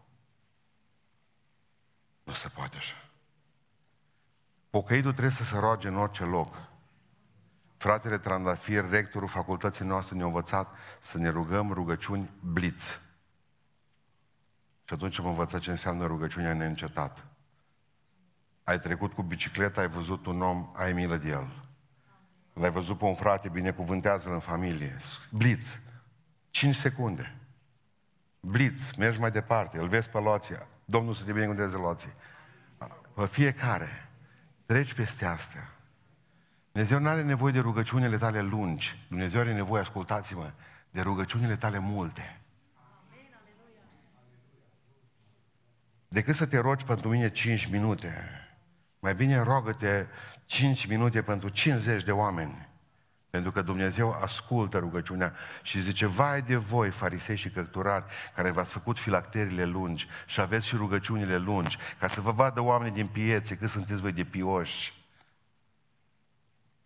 [2.22, 3.08] Nu se poate așa.
[4.70, 6.54] Pocăitul trebuie să se roage în orice loc.
[7.76, 12.84] Fratele Trandafir, rectorul facultății noastre, ne-a învățat să ne rugăm rugăciuni bliț.
[14.84, 17.26] Și atunci am învățat ce înseamnă rugăciunea neîncetat.
[18.64, 21.64] Ai trecut cu bicicleta, ai văzut un om, ai milă de el.
[22.52, 24.96] L-ai văzut pe un frate, binecuvântează-l în familie.
[25.30, 25.78] Bliț.
[26.50, 27.37] 5 secunde.
[28.48, 30.66] Blitz, mergi mai departe, îl vezi pe loția.
[30.84, 32.12] Domnul să te binecuvânteze loții.
[33.14, 34.08] Pe fiecare,
[34.66, 35.72] treci peste astea.
[36.72, 39.06] Dumnezeu nu are nevoie de rugăciunile tale lungi.
[39.08, 40.50] Dumnezeu are nevoie, ascultați-mă,
[40.90, 42.40] de rugăciunile tale multe.
[46.08, 48.12] Decât să te rogi pentru mine 5 minute,
[48.98, 50.06] mai bine rogă-te
[50.44, 52.67] 5 minute pentru 50 de oameni.
[53.38, 58.72] Pentru că Dumnezeu ascultă rugăciunea și zice, vai de voi, farisei și cărturari, care v-ați
[58.72, 63.56] făcut filacterile lungi și aveți și rugăciunile lungi, ca să vă vadă oamenii din piețe
[63.56, 65.04] cât sunteți voi de pioși.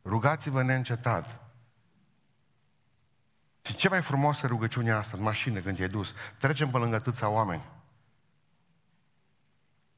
[0.04, 1.40] Rugați-vă neîncetat.
[3.62, 6.14] Și ce mai frumoasă rugăciunea asta în mașină când te-ai dus?
[6.38, 7.64] Trecem pe lângă atâția oameni.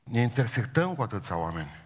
[0.02, 1.83] Ne intersectăm cu atâția oameni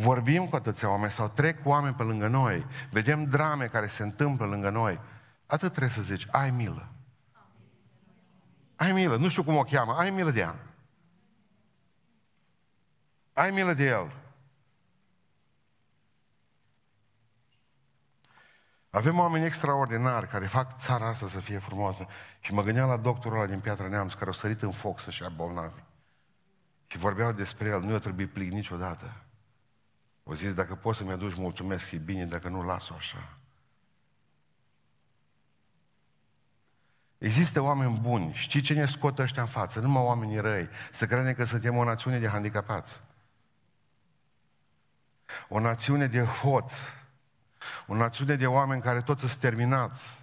[0.00, 4.46] vorbim cu atâția oameni sau trec oameni pe lângă noi, vedem drame care se întâmplă
[4.46, 5.00] lângă noi,
[5.46, 6.88] atât trebuie să zici, ai milă.
[8.76, 10.54] Ai milă, nu știu cum o cheamă, ai milă de ea.
[13.32, 14.12] Ai milă de el.
[18.90, 22.06] Avem oameni extraordinari care fac țara asta să fie frumoasă.
[22.40, 25.22] Și mă gândeam la doctorul ăla din Piatra Neamț, care a sărit în foc să-și
[25.22, 25.82] ia bolnavi.
[26.86, 29.24] Și vorbeau despre el, nu i-a trebuit plic niciodată.
[30.30, 33.38] O zis, dacă poți să-mi aduci mulțumesc, e bine, dacă nu, las-o așa.
[37.18, 38.32] Există oameni buni.
[38.32, 39.80] Știi ce ne scot ăștia în față?
[39.80, 40.68] Numai oamenii răi.
[40.92, 43.00] Să credem că suntem o națiune de handicapați.
[45.48, 46.82] O națiune de hoți.
[47.86, 50.18] O națiune de oameni care toți sunt terminați.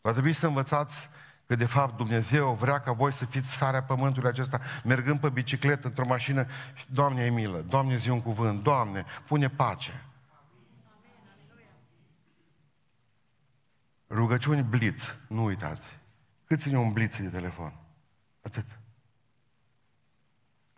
[0.00, 1.08] Va trebui să învățați
[1.46, 5.86] Că de fapt Dumnezeu vrea ca voi să fiți sarea pământului acesta, mergând pe bicicletă,
[5.86, 6.46] într-o mașină,
[6.88, 10.04] Doamne, ai milă, Doamne, zi un cuvânt, Doamne, pune pace.
[14.08, 15.98] Rugăciuni bliț, nu uitați.
[16.46, 17.72] Cât ține un bliț de telefon?
[18.40, 18.78] Atât.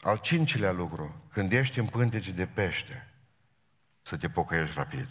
[0.00, 3.12] Al cincilea lucru, când ești în pântece de pește,
[4.02, 5.08] să te pocăiești rapid.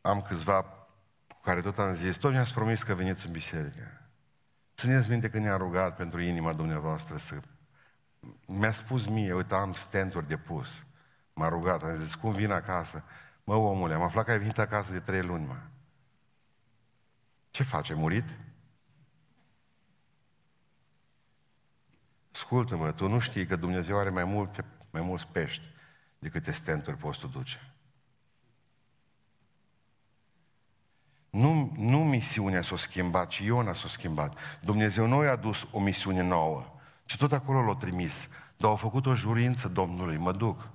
[0.00, 0.77] Am câțiva
[1.48, 4.10] care tot am zis, tot mi-ați promis că veniți în biserică.
[4.76, 7.40] Țineți minte că ne-a rugat pentru inima dumneavoastră să...
[8.46, 10.84] Mi-a spus mie, uite, am stenturi de pus.
[11.32, 13.04] M-a rugat, am zis, cum vin acasă?
[13.44, 15.56] Mă, omule, am aflat că ai venit acasă de trei luni, mă.
[17.50, 18.24] Ce faci, ai murit?
[22.32, 25.64] Ascultă-mă, tu nu știi că Dumnezeu are mai, multe, mai mulți pești
[26.18, 27.67] decât te stenturi poți tu duce.
[32.04, 34.38] Misiunea s-a schimbat, ci Iona s-a schimbat.
[34.60, 36.64] Dumnezeu nu i-a dus o misiune nouă,
[37.04, 38.28] ci tot acolo l-a trimis.
[38.56, 40.68] Dar au făcut o jurință Domnului, mă duc.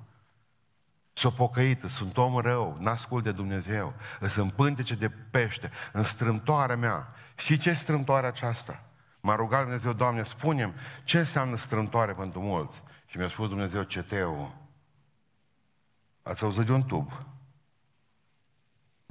[1.13, 3.93] S-o pocăit, sunt om rău, n-ascult de Dumnezeu,
[4.27, 7.13] sunt pântece de pește, în strâmtoarea mea.
[7.35, 8.83] Și ce strâmtoare aceasta?
[9.21, 12.83] M-a rugat Dumnezeu, Doamne, spunem ce înseamnă strâmtoare pentru mulți.
[13.05, 14.55] Și mi-a spus Dumnezeu, ceteu.
[16.21, 17.11] Ați auzit de un tub?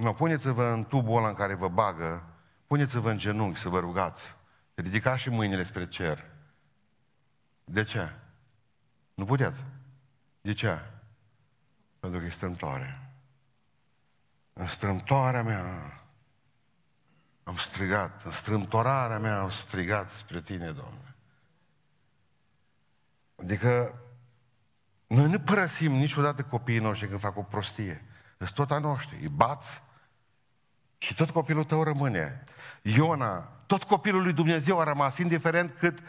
[0.03, 2.23] Nu, puneți-vă în tubul ăla în care vă bagă,
[2.67, 4.35] puneți-vă în genunchi să vă rugați.
[4.75, 6.25] Ridicați și mâinile spre cer.
[7.63, 8.09] De ce?
[9.13, 9.63] Nu puteți.
[10.41, 10.79] De ce?
[11.99, 13.11] Pentru că e strâmtoare.
[14.53, 15.97] În strâmtoarea mea
[17.43, 21.15] am strigat, în strâmtorarea mea am strigat spre tine, Doamne.
[23.35, 23.99] Adică
[25.07, 28.05] noi nu părăsim niciodată copiii noștri când fac o prostie.
[28.37, 29.81] Sunt tot a noștri, îi bați
[31.03, 32.43] și tot copilul tău rămâne.
[32.81, 35.99] Iona, tot copilul lui Dumnezeu a rămas, indiferent cât,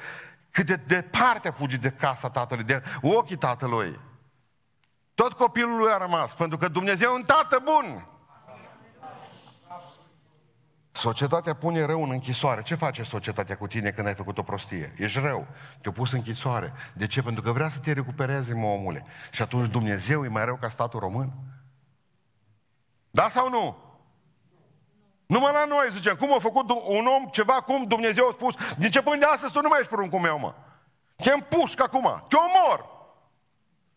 [0.50, 4.00] cât de departe a fugit de casa tatălui, de ochii tatălui.
[5.14, 8.06] Tot copilul lui a rămas, pentru că Dumnezeu e un tată bun.
[10.92, 12.62] Societatea pune rău în închisoare.
[12.62, 14.94] Ce face societatea cu tine când ai făcut o prostie?
[14.96, 15.46] Ești rău.
[15.80, 16.72] Te-a pus în închisoare.
[16.92, 17.22] De ce?
[17.22, 19.04] Pentru că vrea să te recupereze, mă, omule.
[19.30, 21.32] Și atunci Dumnezeu e mai rău ca statul român?
[23.10, 23.84] Da sau nu?
[25.26, 28.90] Numai la noi zicem, cum a făcut un om ceva cum Dumnezeu a spus, din
[28.90, 30.54] ce până de astăzi tu nu mai ești pruncul meu, mă.
[31.16, 32.92] Te împușc acum, te omor.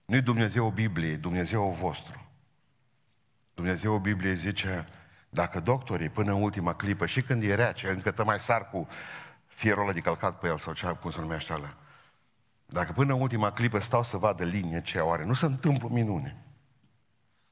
[0.05, 2.28] Nu-i Dumnezeu Biblie, Dumnezeu vostru.
[3.53, 4.86] Dumnezeu Biblie zice,
[5.30, 8.88] dacă doctorii până în ultima clipă, și când e rece, încă te mai sar cu
[9.45, 11.73] fierul ăla de calcat pe el, sau ce, cum se numește ăla,
[12.65, 16.47] dacă până în ultima clipă stau să vadă linie ce oare, nu se întâmplă minune.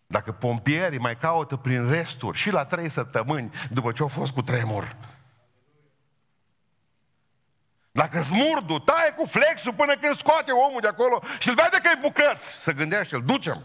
[0.07, 4.41] Dacă pompierii mai caută prin resturi și la trei săptămâni după ce au fost cu
[4.41, 4.95] tremur,
[7.91, 11.89] dacă smurdu, taie cu flexul până când scoate omul de acolo și îl vede că
[11.93, 13.63] e bucăți, să gândește, îl ducem.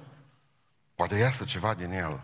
[0.95, 2.21] Poate iasă ceva din el.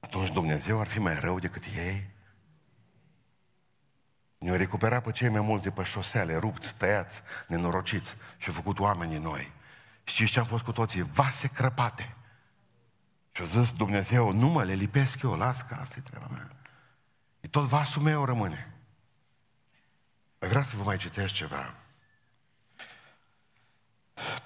[0.00, 2.10] Atunci Dumnezeu ar fi mai rău decât ei?
[4.38, 9.18] Ne-au recuperat pe cei mai multe pe șosele, rupți, tăiați, nenorociți și au făcut oamenii
[9.18, 9.52] noi.
[10.04, 11.02] Știți ce am fost cu toții?
[11.02, 12.14] Vase crăpate.
[13.32, 16.50] Și a zis Dumnezeu, nu mă le lipesc eu, las că asta e treaba mea.
[17.40, 18.74] E tot vasul meu rămâne.
[20.38, 21.74] Vreau să vă mai citesc ceva.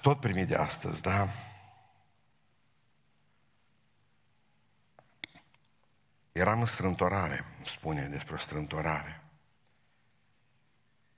[0.01, 1.27] Tot primit de astăzi, da?
[6.31, 9.21] Eram în strântorare, spune despre o strântorare.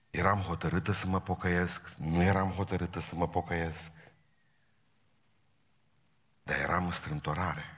[0.10, 3.92] Eram hotărâtă să mă pocăiesc, nu eram hotărâtă să mă pocăiesc,
[6.48, 7.78] dar eram în strântorare.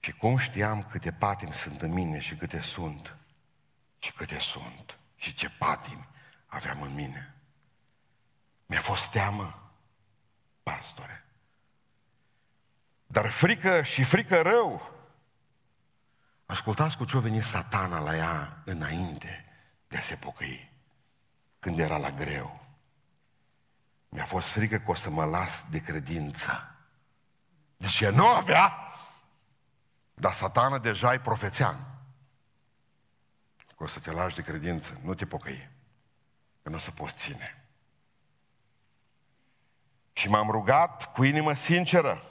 [0.00, 3.16] Și cum știam câte patimi sunt în mine și câte sunt,
[3.98, 6.08] și câte sunt, și ce patimi
[6.46, 7.34] aveam în mine.
[8.66, 9.72] Mi-a fost teamă,
[10.62, 11.24] pastore.
[13.06, 14.94] Dar frică și frică rău.
[16.46, 19.44] Ascultați cu ce a venit satana la ea înainte
[19.88, 20.72] de a se pocăi,
[21.58, 22.66] când era la greu.
[24.08, 26.77] Mi-a fost frică că o să mă las de credință.
[27.78, 28.92] Deci ea nu avea,
[30.14, 31.86] dar satana deja îi profețeam.
[33.76, 35.68] Că o să te lași de credință, nu te pocăi.
[36.62, 37.64] Că nu o să poți ține.
[40.12, 42.22] Și m-am rugat cu inimă sinceră.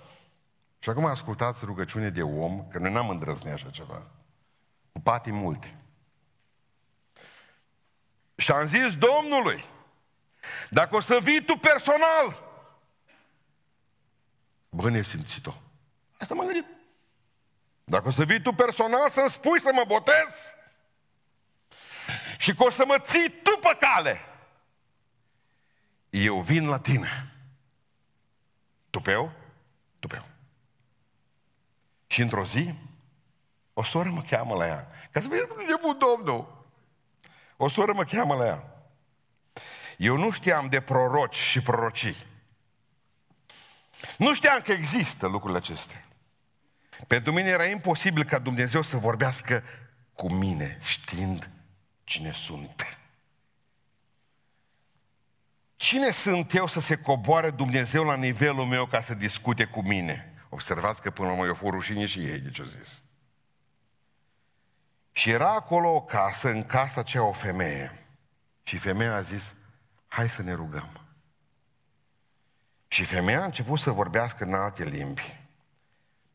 [0.79, 4.07] Și acum ascultați rugăciune de om, că noi n-am îndrăznit așa ceva.
[4.91, 5.75] Cu pati multe.
[8.35, 9.65] Și am zis Domnului,
[10.69, 12.46] dacă o să vii tu personal,
[14.69, 15.53] bă, nesimțit-o.
[16.17, 16.65] Asta m-am gândit.
[17.83, 20.55] Dacă o să vii tu personal să-mi spui să mă botez
[22.37, 24.19] și că o să mă ții tu pe cale,
[26.09, 27.33] eu vin la tine.
[28.89, 29.31] Tupeu?
[29.99, 30.25] Tupeu.
[32.07, 32.73] Și într-o zi,
[33.73, 34.87] o soră mă cheamă la ea.
[35.11, 36.65] Ca să vedeți cum e bun Domnul.
[37.57, 38.63] O soră mă cheamă la ea.
[39.97, 42.15] Eu nu știam de proroci și prorocii.
[44.17, 46.05] Nu știam că există lucrurile acestea.
[47.07, 49.63] Pentru mine era imposibil ca Dumnezeu să vorbească
[50.13, 51.49] cu mine, știind
[52.03, 52.97] cine sunt.
[55.75, 60.33] Cine sunt eu să se coboare Dumnezeu la nivelul meu ca să discute cu mine?
[60.49, 63.01] Observați că până la urmă eu fost rușine și ei de ce zis.
[65.11, 68.05] Și era acolo o casă, în casa aceea o femeie.
[68.63, 69.53] Și femeia a zis,
[70.07, 71.06] hai să ne rugăm.
[72.87, 75.45] Și femeia a început să vorbească în alte limbi.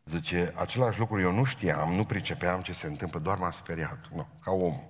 [0.05, 4.09] Zice, același lucru eu nu știam, nu pricepeam ce se întâmplă, doar m-am speriat.
[4.11, 4.81] Nu, ca om.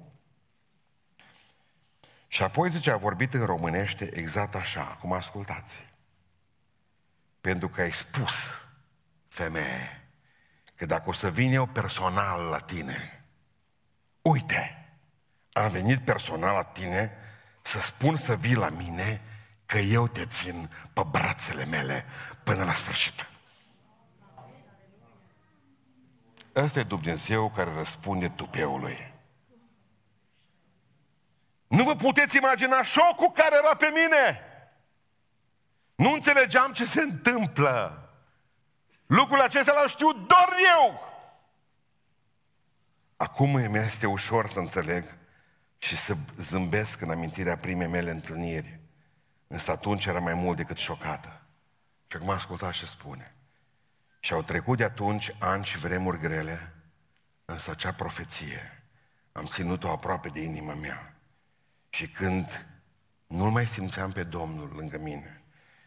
[2.28, 5.84] Și apoi, zice, a vorbit în românește exact așa, cum ascultați.
[7.40, 8.50] Pentru că ai spus,
[9.28, 10.08] femeie,
[10.74, 13.24] că dacă o să vin eu personal la tine,
[14.22, 14.88] uite,
[15.52, 17.12] am venit personal la tine
[17.62, 19.20] să spun să vii la mine
[19.72, 22.04] că eu te țin pe brațele mele
[22.44, 23.30] până la sfârșit.
[26.54, 29.14] Ăsta e Dumnezeu care răspunde tupeului.
[31.66, 34.40] Nu vă puteți imagina șocul care era pe mine.
[35.94, 38.08] Nu înțelegeam ce se întâmplă.
[39.06, 41.00] Lucrul acesta l-am știut doar eu.
[43.16, 45.04] Acum mi este ușor să înțeleg
[45.78, 48.81] și să zâmbesc în amintirea primei mele întâlniri.
[49.52, 51.40] Însă atunci era mai mult decât șocată.
[52.06, 53.34] Și acum ascultați ce spune.
[54.20, 56.72] Și au trecut de atunci ani și vremuri grele,
[57.44, 58.82] însă acea profeție
[59.32, 61.16] am ținut-o aproape de inima mea.
[61.88, 62.66] Și când
[63.26, 65.42] nu mai simțeam pe Domnul lângă mine,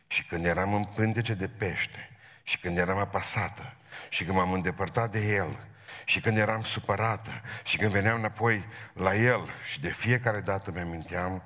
[0.07, 2.09] și când eram în pântece de pește,
[2.43, 3.76] și când eram apasată,
[4.09, 5.68] și când m-am îndepărtat de El,
[6.05, 7.32] și când eram supărată,
[7.63, 11.43] și când veneam înapoi la El, și de fiecare dată mi-aminteam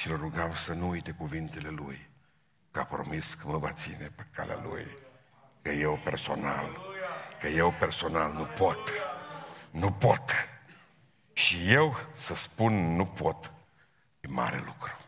[0.00, 2.10] și îl rugam să nu uite cuvintele Lui,
[2.70, 4.86] că a promis că mă va ține pe calea Lui,
[5.62, 6.80] că eu personal,
[7.40, 8.90] că eu personal nu pot,
[9.70, 10.32] nu pot.
[11.32, 13.52] Și eu să spun nu pot,
[14.20, 14.98] e mare lucru.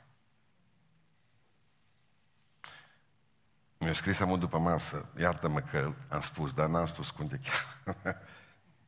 [3.79, 7.97] Mi-a scris amul după masă, iartă-mă că am spus, dar n-am spus cum de chiar.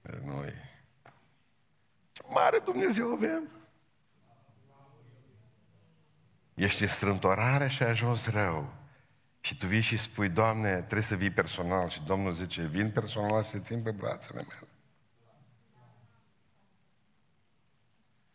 [0.24, 0.52] Noi.
[2.12, 3.63] Ce mare Dumnezeu avem!
[6.54, 8.72] Ești în strântorare și ai ajuns rău.
[9.40, 11.88] Și tu vii și spui, Doamne, trebuie să vii personal.
[11.88, 14.68] Și Domnul zice, vin personal și te țin pe brațele mele.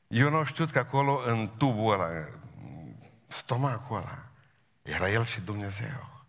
[0.08, 2.10] Eu nu știu că acolo, în tubul ăla,
[3.28, 4.32] stomacul ăla,
[4.82, 6.26] era El și Dumnezeu.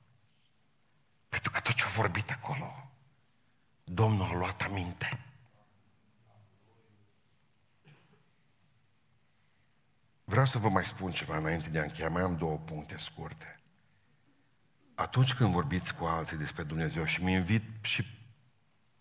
[1.28, 2.90] Pentru că tot ce a vorbit acolo,
[3.84, 5.24] Domnul a luat aminte.
[10.30, 13.60] Vreau să vă mai spun ceva înainte de a încheia, mai am două puncte scurte.
[14.94, 18.04] Atunci când vorbiți cu alții despre Dumnezeu și mi invit și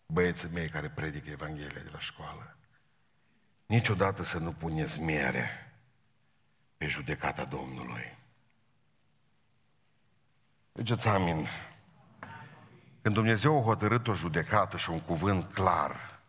[0.05, 2.57] băieții mei care predică Evanghelia de la școală,
[3.65, 5.73] niciodată să nu puneți miere
[6.77, 8.17] pe judecata Domnului.
[10.71, 11.47] Deci amin.
[13.01, 16.21] Când Dumnezeu a hotărât o judecată și un cuvânt clar,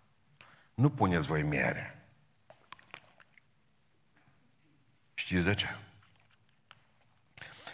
[0.75, 2.00] nu puneți voi miere.
[5.21, 5.77] Știți de ce?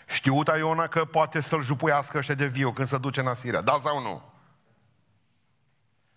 [0.07, 3.61] Știuta Iona că poate să-l jupuiască ăștia de viu când se duce în Asiria.
[3.61, 4.22] Da sau nu?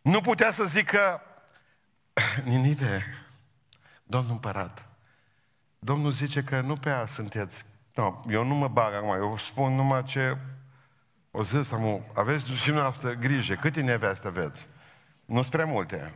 [0.01, 1.21] Nu putea să zică,
[2.43, 3.03] Ninive,
[4.03, 4.88] domnul împărat,
[5.80, 7.65] Domnul zice că nu prea sunteți...
[7.93, 10.38] No, eu nu mă bag acum, eu spun numai ce
[11.32, 14.67] o zis, amu, aveți și dumneavoastră grijă, câte neveste aveți?
[15.25, 16.13] Nu sunt prea multe.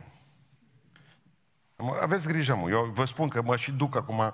[2.00, 2.70] Aveți grijă, mă.
[2.70, 4.32] Eu vă spun că mă și duc acum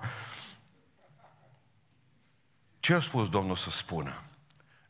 [2.91, 4.23] ce a spus Domnul să spună?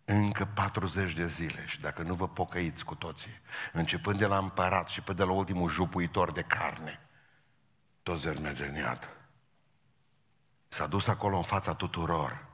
[0.05, 3.41] Încă 40 de zile și dacă nu vă pocăiți cu toții,
[3.73, 6.99] începând de la împărat și pe de la ultimul jupuitor de carne,
[8.03, 9.09] toți vor merge în iad.
[10.67, 12.45] S-a dus acolo în fața tuturor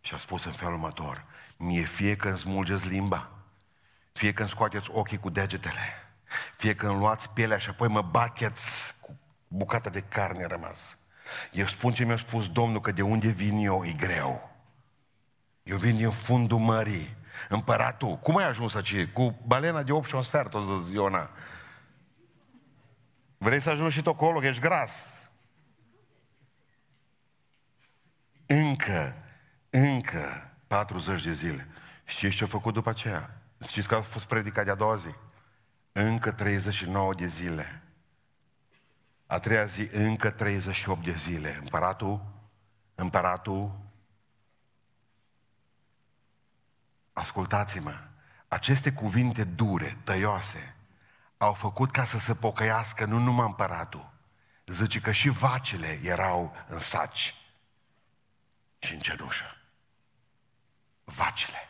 [0.00, 1.24] și a spus în felul următor,
[1.56, 3.30] mie fie că îmi smulgeți limba,
[4.12, 6.14] fie că îmi scoateți ochii cu degetele,
[6.56, 9.18] fie că îmi luați pielea și apoi mă bateți cu
[9.48, 10.96] bucata de carne rămas.
[11.52, 14.50] Eu spun ce mi-a spus Domnul, că de unde vin eu e greu.
[15.62, 17.16] Eu vin din fundul mării.
[17.48, 19.12] Împăratul, cum ai ajuns aici?
[19.12, 21.30] Cu balena de 8 și un sfert, o zis Iona.
[23.38, 25.22] Vrei să ajungi și tu acolo, că ești gras.
[28.46, 29.14] Încă,
[29.70, 31.68] încă 40 de zile.
[32.04, 33.42] Știți ce a făcut după aceea?
[33.66, 35.14] Știți că a fost predicat de-a doua zi?
[35.92, 37.82] Încă 39 de zile
[39.32, 41.56] a treia zi încă 38 de zile.
[41.60, 42.24] Împăratul,
[42.94, 43.78] împăratul,
[47.12, 48.00] ascultați-mă,
[48.48, 50.76] aceste cuvinte dure, tăioase,
[51.36, 54.12] au făcut ca să se pocăiască nu numai împăratul,
[54.66, 57.34] zice că și vacile erau în saci
[58.78, 59.56] și în cenușă.
[61.04, 61.68] Vacile.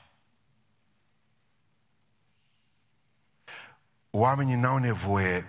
[4.11, 5.47] Oamenii n-au nevoie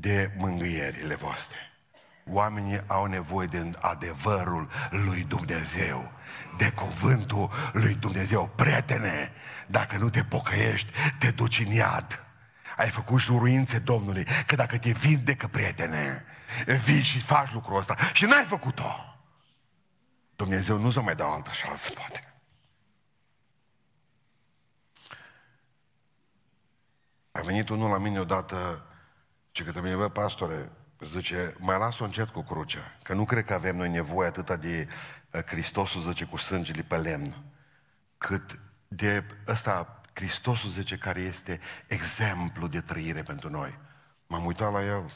[0.00, 1.56] de mângâierile voastre.
[2.30, 6.12] Oamenii au nevoie de adevărul lui Dumnezeu,
[6.56, 8.50] de cuvântul lui Dumnezeu.
[8.56, 9.32] Prietene,
[9.66, 12.24] dacă nu te pocăiești, te duci în iad.
[12.76, 16.24] Ai făcut juruințe Domnului că dacă te vindecă, prietene,
[16.84, 19.18] vii și faci lucrul ăsta și n-ai făcut-o.
[20.36, 22.32] Dumnezeu nu s-o mai dau altă șansă, poate.
[27.32, 28.87] A venit unul la mine odată
[29.58, 33.54] și că mine, bă, pastore, zice, mai las-o încet cu crucea, că nu cred că
[33.54, 34.88] avem noi nevoie atâta de
[35.32, 37.44] uh, Hristosul, zice, cu sângele pe lemn,
[38.18, 43.78] cât de ăsta, Hristosul, zice, care este exemplu de trăire pentru noi.
[44.26, 45.12] M-am uitat la el,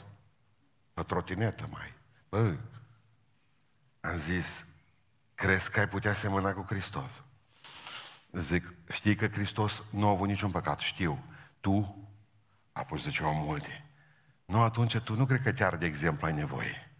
[0.93, 1.93] pe trotinetă mai.
[2.29, 2.55] Bă,
[4.01, 4.65] am zis,
[5.35, 7.23] crezi că ai putea semăna cu Hristos?
[8.31, 11.23] Zic, știi că Hristos nu a avut niciun păcat, știu.
[11.59, 12.07] Tu,
[12.71, 13.82] apoi zice, au multe.
[14.53, 16.91] Nu, atunci tu nu cred că chiar de exemplu ai nevoie.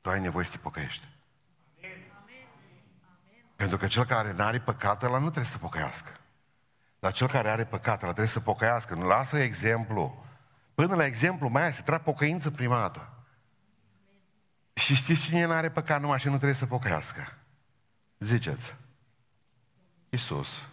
[0.00, 1.08] Tu ai nevoie să te pocăiești.
[3.56, 6.10] Pentru că cel care nu are păcat, ăla nu trebuie să pocăiască.
[6.98, 8.94] Dar cel care are păcat, ăla trebuie să pocăiască.
[8.94, 10.24] Nu lasă exemplu.
[10.74, 13.24] Până la exemplu mai se trebuie pocăință prima dată.
[14.72, 17.38] Și știți cine nu are păcat numai și nu trebuie să pocăiască?
[18.18, 18.76] Ziceți.
[20.08, 20.68] Iisus.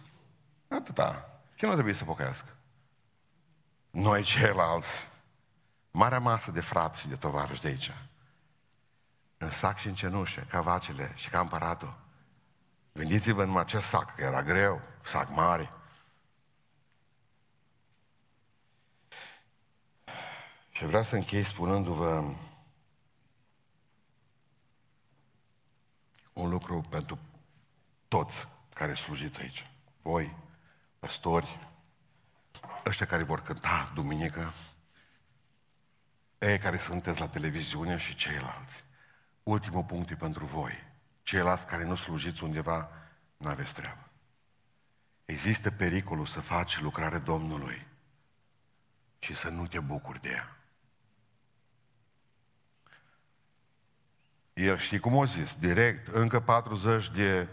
[0.68, 1.40] Atâta.
[1.54, 2.56] Ce nu trebuie să pocăiască?
[3.90, 5.09] Noi ceilalți.
[5.90, 7.92] Marea masă de frați și de tovarăși de aici.
[9.38, 11.98] În sac și în cenușă, ca vacile și ca împăratul.
[12.92, 15.72] Gândiți-vă în acest sac, că era greu, sac mare.
[20.70, 22.34] Și vreau să închei spunându-vă
[26.32, 27.18] un lucru pentru
[28.08, 29.70] toți care slujiți aici.
[30.02, 30.36] Voi,
[30.98, 31.68] păstori,
[32.86, 34.52] ăștia care vor cânta duminică,
[36.40, 38.84] ei care sunteți la televiziune și ceilalți.
[39.42, 40.72] Ultimul punct e pentru voi.
[41.22, 42.90] Ceilalți care nu slujiți undeva,
[43.36, 44.08] nu aveți treabă.
[45.24, 47.86] Există pericolul să faci lucrare Domnului
[49.18, 50.56] și să nu te bucuri de ea.
[54.52, 57.48] El știi cum o zis, direct, încă 40 de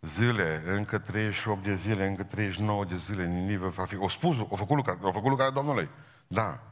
[0.00, 3.96] zile, încă 38 de zile, încă 39 de zile, Ninive va fi...
[3.96, 5.88] O spus, o făcut lucrare, o făcut lucrarea Domnului.
[6.26, 6.69] Da.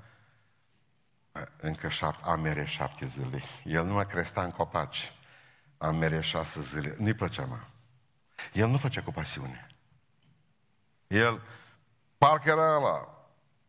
[1.61, 3.43] Încă șapte, amere șapte zile.
[3.64, 5.12] El nu mai cresta în copaci.
[5.78, 6.95] Amere șase zile.
[6.99, 7.59] Nu-i plăcea, mă.
[8.53, 9.66] El nu făcea cu pasiune.
[11.07, 11.43] El,
[12.18, 13.09] parcă era ăla.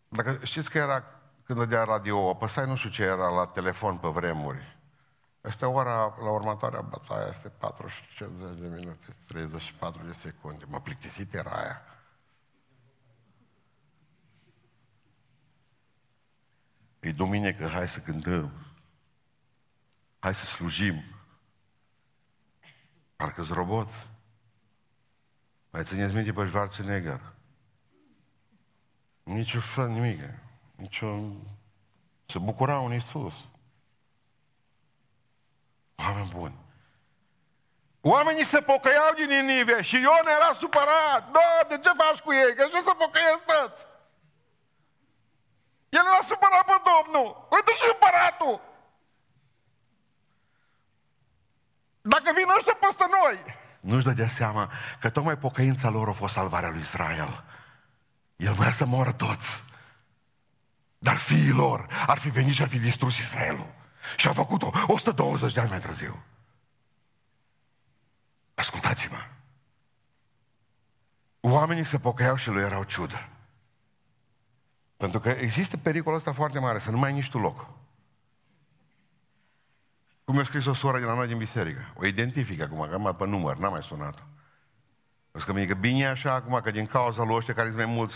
[0.08, 1.04] Dacă știți că era
[1.44, 4.78] când dădea radio, apăsai nu știu ce era la telefon pe vremuri.
[5.42, 7.94] Este ora la următoarea bătaie, este 40
[8.60, 10.64] de minute, 34 de secunde.
[10.68, 11.89] Mă plictisit era aia.
[17.00, 18.52] E duminică, hai să cântăm.
[20.20, 21.04] Hai să slujim.
[23.16, 24.08] Parcă-s roboți.
[25.70, 27.22] Mai țineți minte pe Schwarzenegger.
[29.24, 30.20] Nici o fă nimic.
[30.76, 31.20] Nici o...
[32.26, 33.34] Se bucura un Iisus.
[35.96, 36.56] Oameni buni.
[38.02, 41.32] Oamenii se pocăiau din Ninive și Ion era supărat.
[41.32, 42.56] Da, de ce faci cu ei?
[42.56, 43.86] Că ce să pocăiesc toți?
[45.90, 47.48] El l-a supărat pe Domnul.
[47.52, 48.62] Uite și împăratul.
[52.02, 53.58] Dacă vin ăștia peste noi.
[53.80, 57.44] Nu-și dădea seama că tocmai pocăința lor a fost salvarea lui Israel.
[58.36, 59.64] El voia să moară toți.
[60.98, 63.74] Dar fiii lor ar fi venit și ar fi distrus Israelul.
[64.18, 66.24] Și a făcut-o 120 de ani mai târziu.
[68.56, 69.26] Ascultați-mă.
[71.40, 73.30] Oamenii se pocăiau și lui erau ciudă.
[75.00, 77.70] Pentru că există pericolul ăsta foarte mare, să nu mai ai nici tu loc.
[80.24, 81.94] Cum mi-a scris o soră de la noi din biserică.
[81.96, 84.22] O identific acum, că am pe număr, n-am mai sunat-o.
[85.34, 88.16] Zic că că bine așa acum, că din cauza lui ăștia care sunt mai mulți,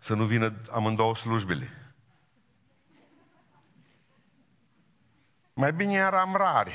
[0.00, 1.92] să nu vină amândouă slujbile.
[5.52, 6.74] Mai bine eram rari.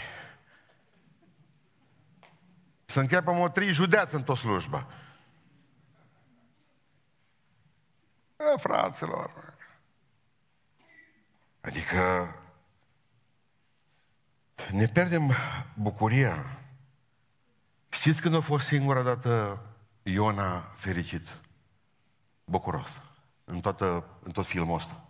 [2.86, 4.88] Să închepem o trei judeați în tot slujba.
[8.38, 9.54] E, fraților.
[11.62, 12.36] Adică
[14.72, 15.32] ne pierdem
[15.74, 16.60] bucuria.
[17.90, 19.62] Știți când a fost singura dată
[20.04, 21.40] Iona fericit?
[22.46, 23.02] Bucuros.
[23.44, 25.06] În, toată, în tot filmul ăsta.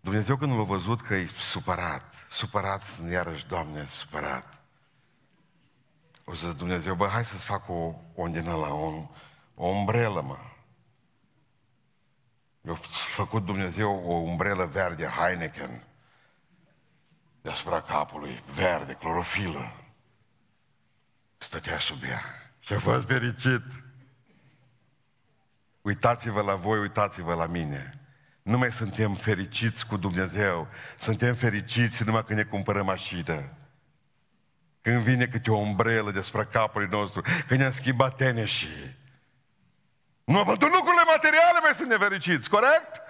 [0.00, 4.62] Dumnezeu când l-a văzut că e supărat, supărat, iarăși, Doamne, supărat.
[6.24, 9.08] O să Dumnezeu, bă, hai să-ți fac o, o din la o,
[9.54, 10.38] o umbrelă, mă.
[12.64, 12.74] Mi-a
[13.14, 15.82] făcut Dumnezeu o umbrelă verde Heineken
[17.42, 19.72] deasupra capului, verde, clorofilă.
[21.38, 22.22] Stătea sub ea
[22.58, 23.62] și a fost fericit.
[25.80, 28.00] Uitați-vă la voi, uitați-vă la mine.
[28.42, 30.68] Nu mai suntem fericiți cu Dumnezeu.
[30.98, 33.52] Suntem fericiți numai când ne cumpărăm mașină.
[34.80, 38.96] Când vine câte o umbrelă despre capul nostru, când ne-am schimbat teneșii.
[40.24, 43.00] Nu, pentru lucrurile materiale mai sunt nefericiți, corect?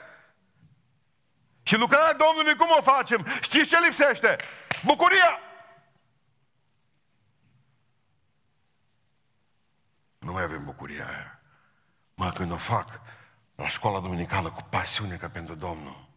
[1.62, 3.26] Și lucrarea Domnului cum o facem?
[3.40, 4.36] Știți ce lipsește?
[4.84, 5.38] Bucuria!
[10.18, 11.40] Nu mai avem bucuria aia.
[12.14, 13.00] Mă, când o fac
[13.54, 16.08] la școala duminicală cu pasiune ca pentru Domnul.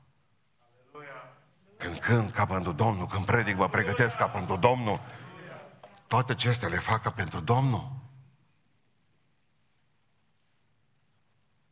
[1.78, 5.02] Când cânt ca pentru Domnul, când predic, mă pregătesc ca pentru Domnul.
[6.08, 7.91] Toate acestea le fac ca pentru Domnul.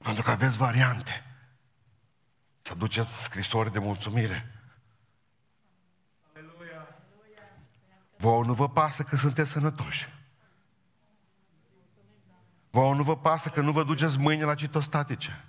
[0.03, 1.23] Pentru că aveți variante.
[2.61, 4.47] Să duceți scrisori de mulțumire.
[8.17, 10.09] Vă nu vă pasă că sunteți sănătoși.
[12.69, 15.45] Vă nu vă pasă că nu vă duceți mâine la citostatice.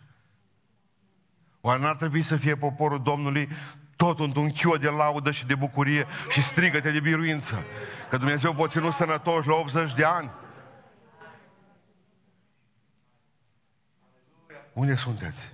[1.61, 3.49] Oare n-ar trebui să fie poporul Domnului
[3.97, 7.65] tot într-un chiu de laudă și de bucurie și strigăte de biruință?
[8.11, 10.31] Că Dumnezeu vă ținut sănătoși la 80 de ani?
[14.75, 15.49] Unde sunteți?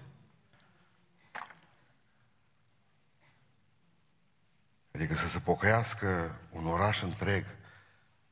[4.94, 7.44] Adică să se pocăiască un oraș întreg,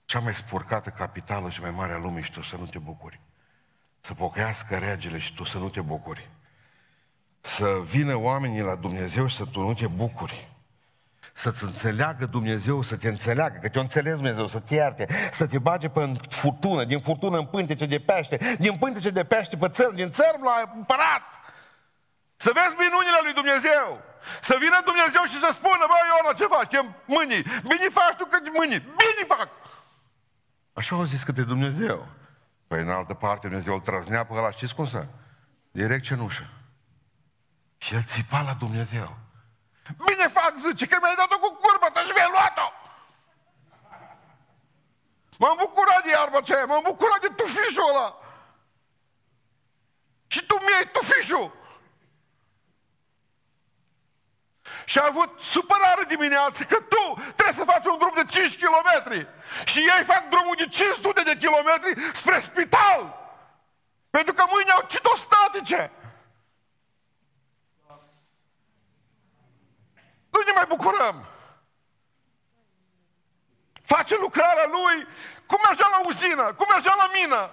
[0.04, 3.20] cea mai spurcată capitală și mai mare a lumii și tu să nu te bucuri.
[4.00, 6.30] Să pocăiască regele și tu să nu te bucuri.
[7.40, 10.57] Să vină oamenii la Dumnezeu și să tu nu te bucuri.
[11.38, 15.58] Să-ți înțeleagă Dumnezeu, să te înțeleagă, că te-o înțeles Dumnezeu, să te ierte, să te
[15.58, 19.94] bage pe furtună, din furtună în pântece de pește, din pântece de pește pe țărm,
[19.94, 21.24] din țărm la împărat.
[22.36, 24.00] Să vezi minunile lui Dumnezeu.
[24.40, 26.70] Să vină Dumnezeu și să spună, bă, Iona, ce faci?
[26.72, 27.42] Chem mâinii.
[27.70, 28.82] Bine faci tu că mâinii.
[29.00, 29.48] Bine fac.
[30.72, 32.08] Așa au zis câte Dumnezeu.
[32.68, 35.06] Păi în altă parte Dumnezeu îl trăznea pe ăla, știți cum să?
[35.70, 36.46] Direct cenușă.
[37.76, 39.27] Și el țipa la Dumnezeu.
[39.96, 42.72] Bine fac, zice, că mi-ai dat-o cu curbă, și mi-ai luat-o.
[45.38, 48.18] M-am bucurat de iarba aceea, m-am bucurat de tufișul ăla.
[50.26, 51.56] Și tu mi-ai tufișul.
[54.84, 59.12] Și a avut supărare dimineață că tu trebuie să faci un drum de 5 km.
[59.64, 61.70] Și ei fac drumul de 500 de km
[62.12, 63.30] spre spital.
[64.10, 65.90] Pentru că mâine au citostatice.
[70.30, 71.26] Nu ne mai bucurăm.
[73.82, 75.06] Face lucrarea lui
[75.46, 77.50] cum mergea la uzină, cum mergea la mină.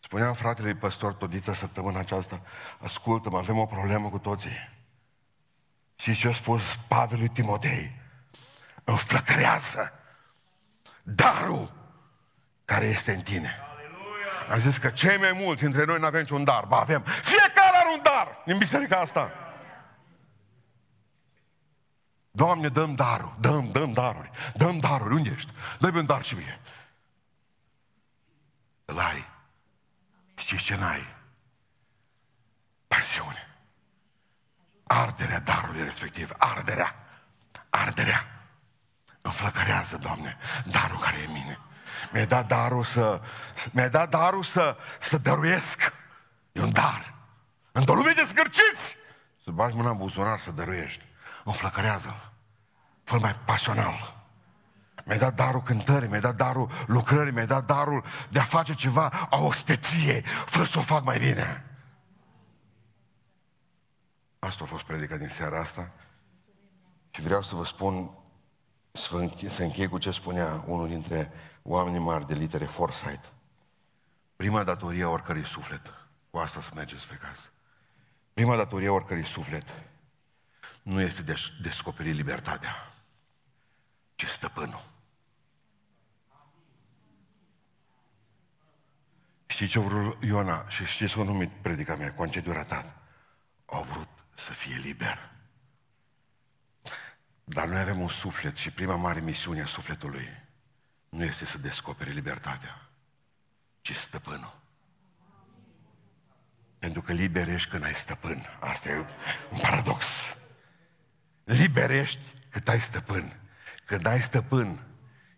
[0.00, 2.40] Spuneam fratele păstor Todiță săptămâna aceasta,
[2.78, 4.72] ascultă-mă, avem o problemă cu toții.
[5.96, 8.02] Și ce a spus Pavel lui Timotei?
[8.84, 9.92] Înflăcărează
[11.02, 11.72] darul
[12.64, 13.58] care este în tine.
[14.50, 16.64] Am zis că cei mai mulți dintre noi nu avem niciun dar.
[16.64, 17.04] Ba avem.
[17.22, 17.53] Fiecare are
[17.94, 19.30] un dar în biserica asta.
[22.30, 25.52] Doamne, dăm darul, dăm, dăm daruri, dăm daruri, unde ești?
[25.78, 26.60] Dă-mi un dar și mie.
[28.84, 29.24] Îl ai.
[30.34, 31.14] Știți ce n-ai?
[32.86, 33.48] Pasiune.
[34.84, 36.94] Arderea darului respectiv, arderea,
[37.70, 38.28] arderea.
[39.20, 41.58] Înflăcărează, Doamne, darul care e în mine.
[42.12, 43.20] Mi-ai dat darul să,
[43.70, 45.92] mi-ai dat darul să, să dăruiesc.
[46.52, 47.13] E un dar.
[47.76, 48.96] Într-o lume de scârciți,
[49.44, 51.04] să bagi mâna în buzunar să dăruiești.
[51.44, 52.32] Înflăcărează-l.
[53.04, 54.24] fă mai pasional.
[55.04, 59.08] Mi-ai dat darul cântării, mi-ai dat darul lucrării, mi-ai dat darul de a face ceva,
[59.30, 61.64] a o speție, fă să o fac mai bine.
[64.38, 65.90] Asta a fost predica din seara asta.
[67.10, 68.10] Și vreau să vă spun,
[68.92, 73.32] să, închei, să închei cu ce spunea unul dintre oamenii mari de litere Foresight.
[74.36, 75.82] Prima datorie a oricărui suflet,
[76.30, 77.48] cu asta să mergeți pe casă.
[78.34, 79.64] Prima datorie a oricărui suflet
[80.82, 82.94] nu este de descoperi libertatea,
[84.14, 84.92] ci stăpânul.
[89.46, 92.96] Știți ce a vrut Iona și știți cum a numit predica mea, concediu ratat?
[93.66, 95.32] Au vrut să fie liber.
[97.44, 100.28] Dar noi avem un suflet și prima mare misiune a sufletului
[101.08, 102.88] nu este să descopere libertatea,
[103.80, 104.62] ci stăpânul.
[106.84, 108.46] Pentru că liberești când ai stăpân.
[108.60, 108.96] Asta e
[109.50, 110.06] un paradox.
[111.44, 113.40] Liberești cât ai stăpân.
[113.84, 114.86] Când ai stăpân,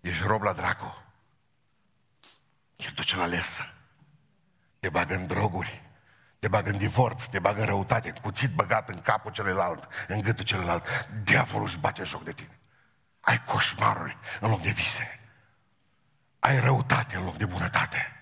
[0.00, 1.04] ești rob la dracu.
[2.76, 3.74] El duce la lesă
[4.80, 5.82] te bagă în droguri,
[6.38, 10.44] te bagă în divorț, te bagă în răutate, cuțit băgat în capul celălalt, în gâtul
[10.44, 10.84] celălalt.
[11.24, 12.58] Diavolul își bate joc de tine.
[13.20, 15.20] Ai coșmaruri în loc de vise.
[16.38, 18.20] Ai răutate în loc de bunătate.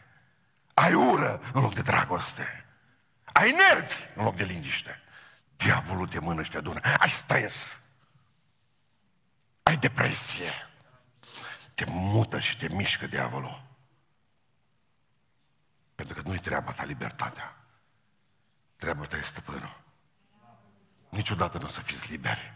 [0.75, 2.64] Ai ură în loc de dragoste.
[3.35, 5.01] Ai nervi în loc de liniște.
[5.57, 6.81] Diavolul te mână și te adună.
[6.99, 7.81] Ai stres.
[9.63, 10.53] Ai depresie.
[11.75, 13.63] Te mută și te mișcă diavolul.
[15.95, 17.57] Pentru că nu-i treaba ta libertatea.
[18.77, 19.81] Treaba ta e stăpânul.
[21.09, 22.55] Niciodată nu o să fiți liberi.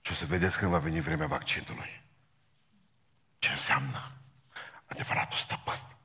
[0.00, 2.02] Și o să vedeți când va veni vremea vaccinului.
[3.38, 4.12] Ce înseamnă
[4.86, 5.97] adevăratul stăpân.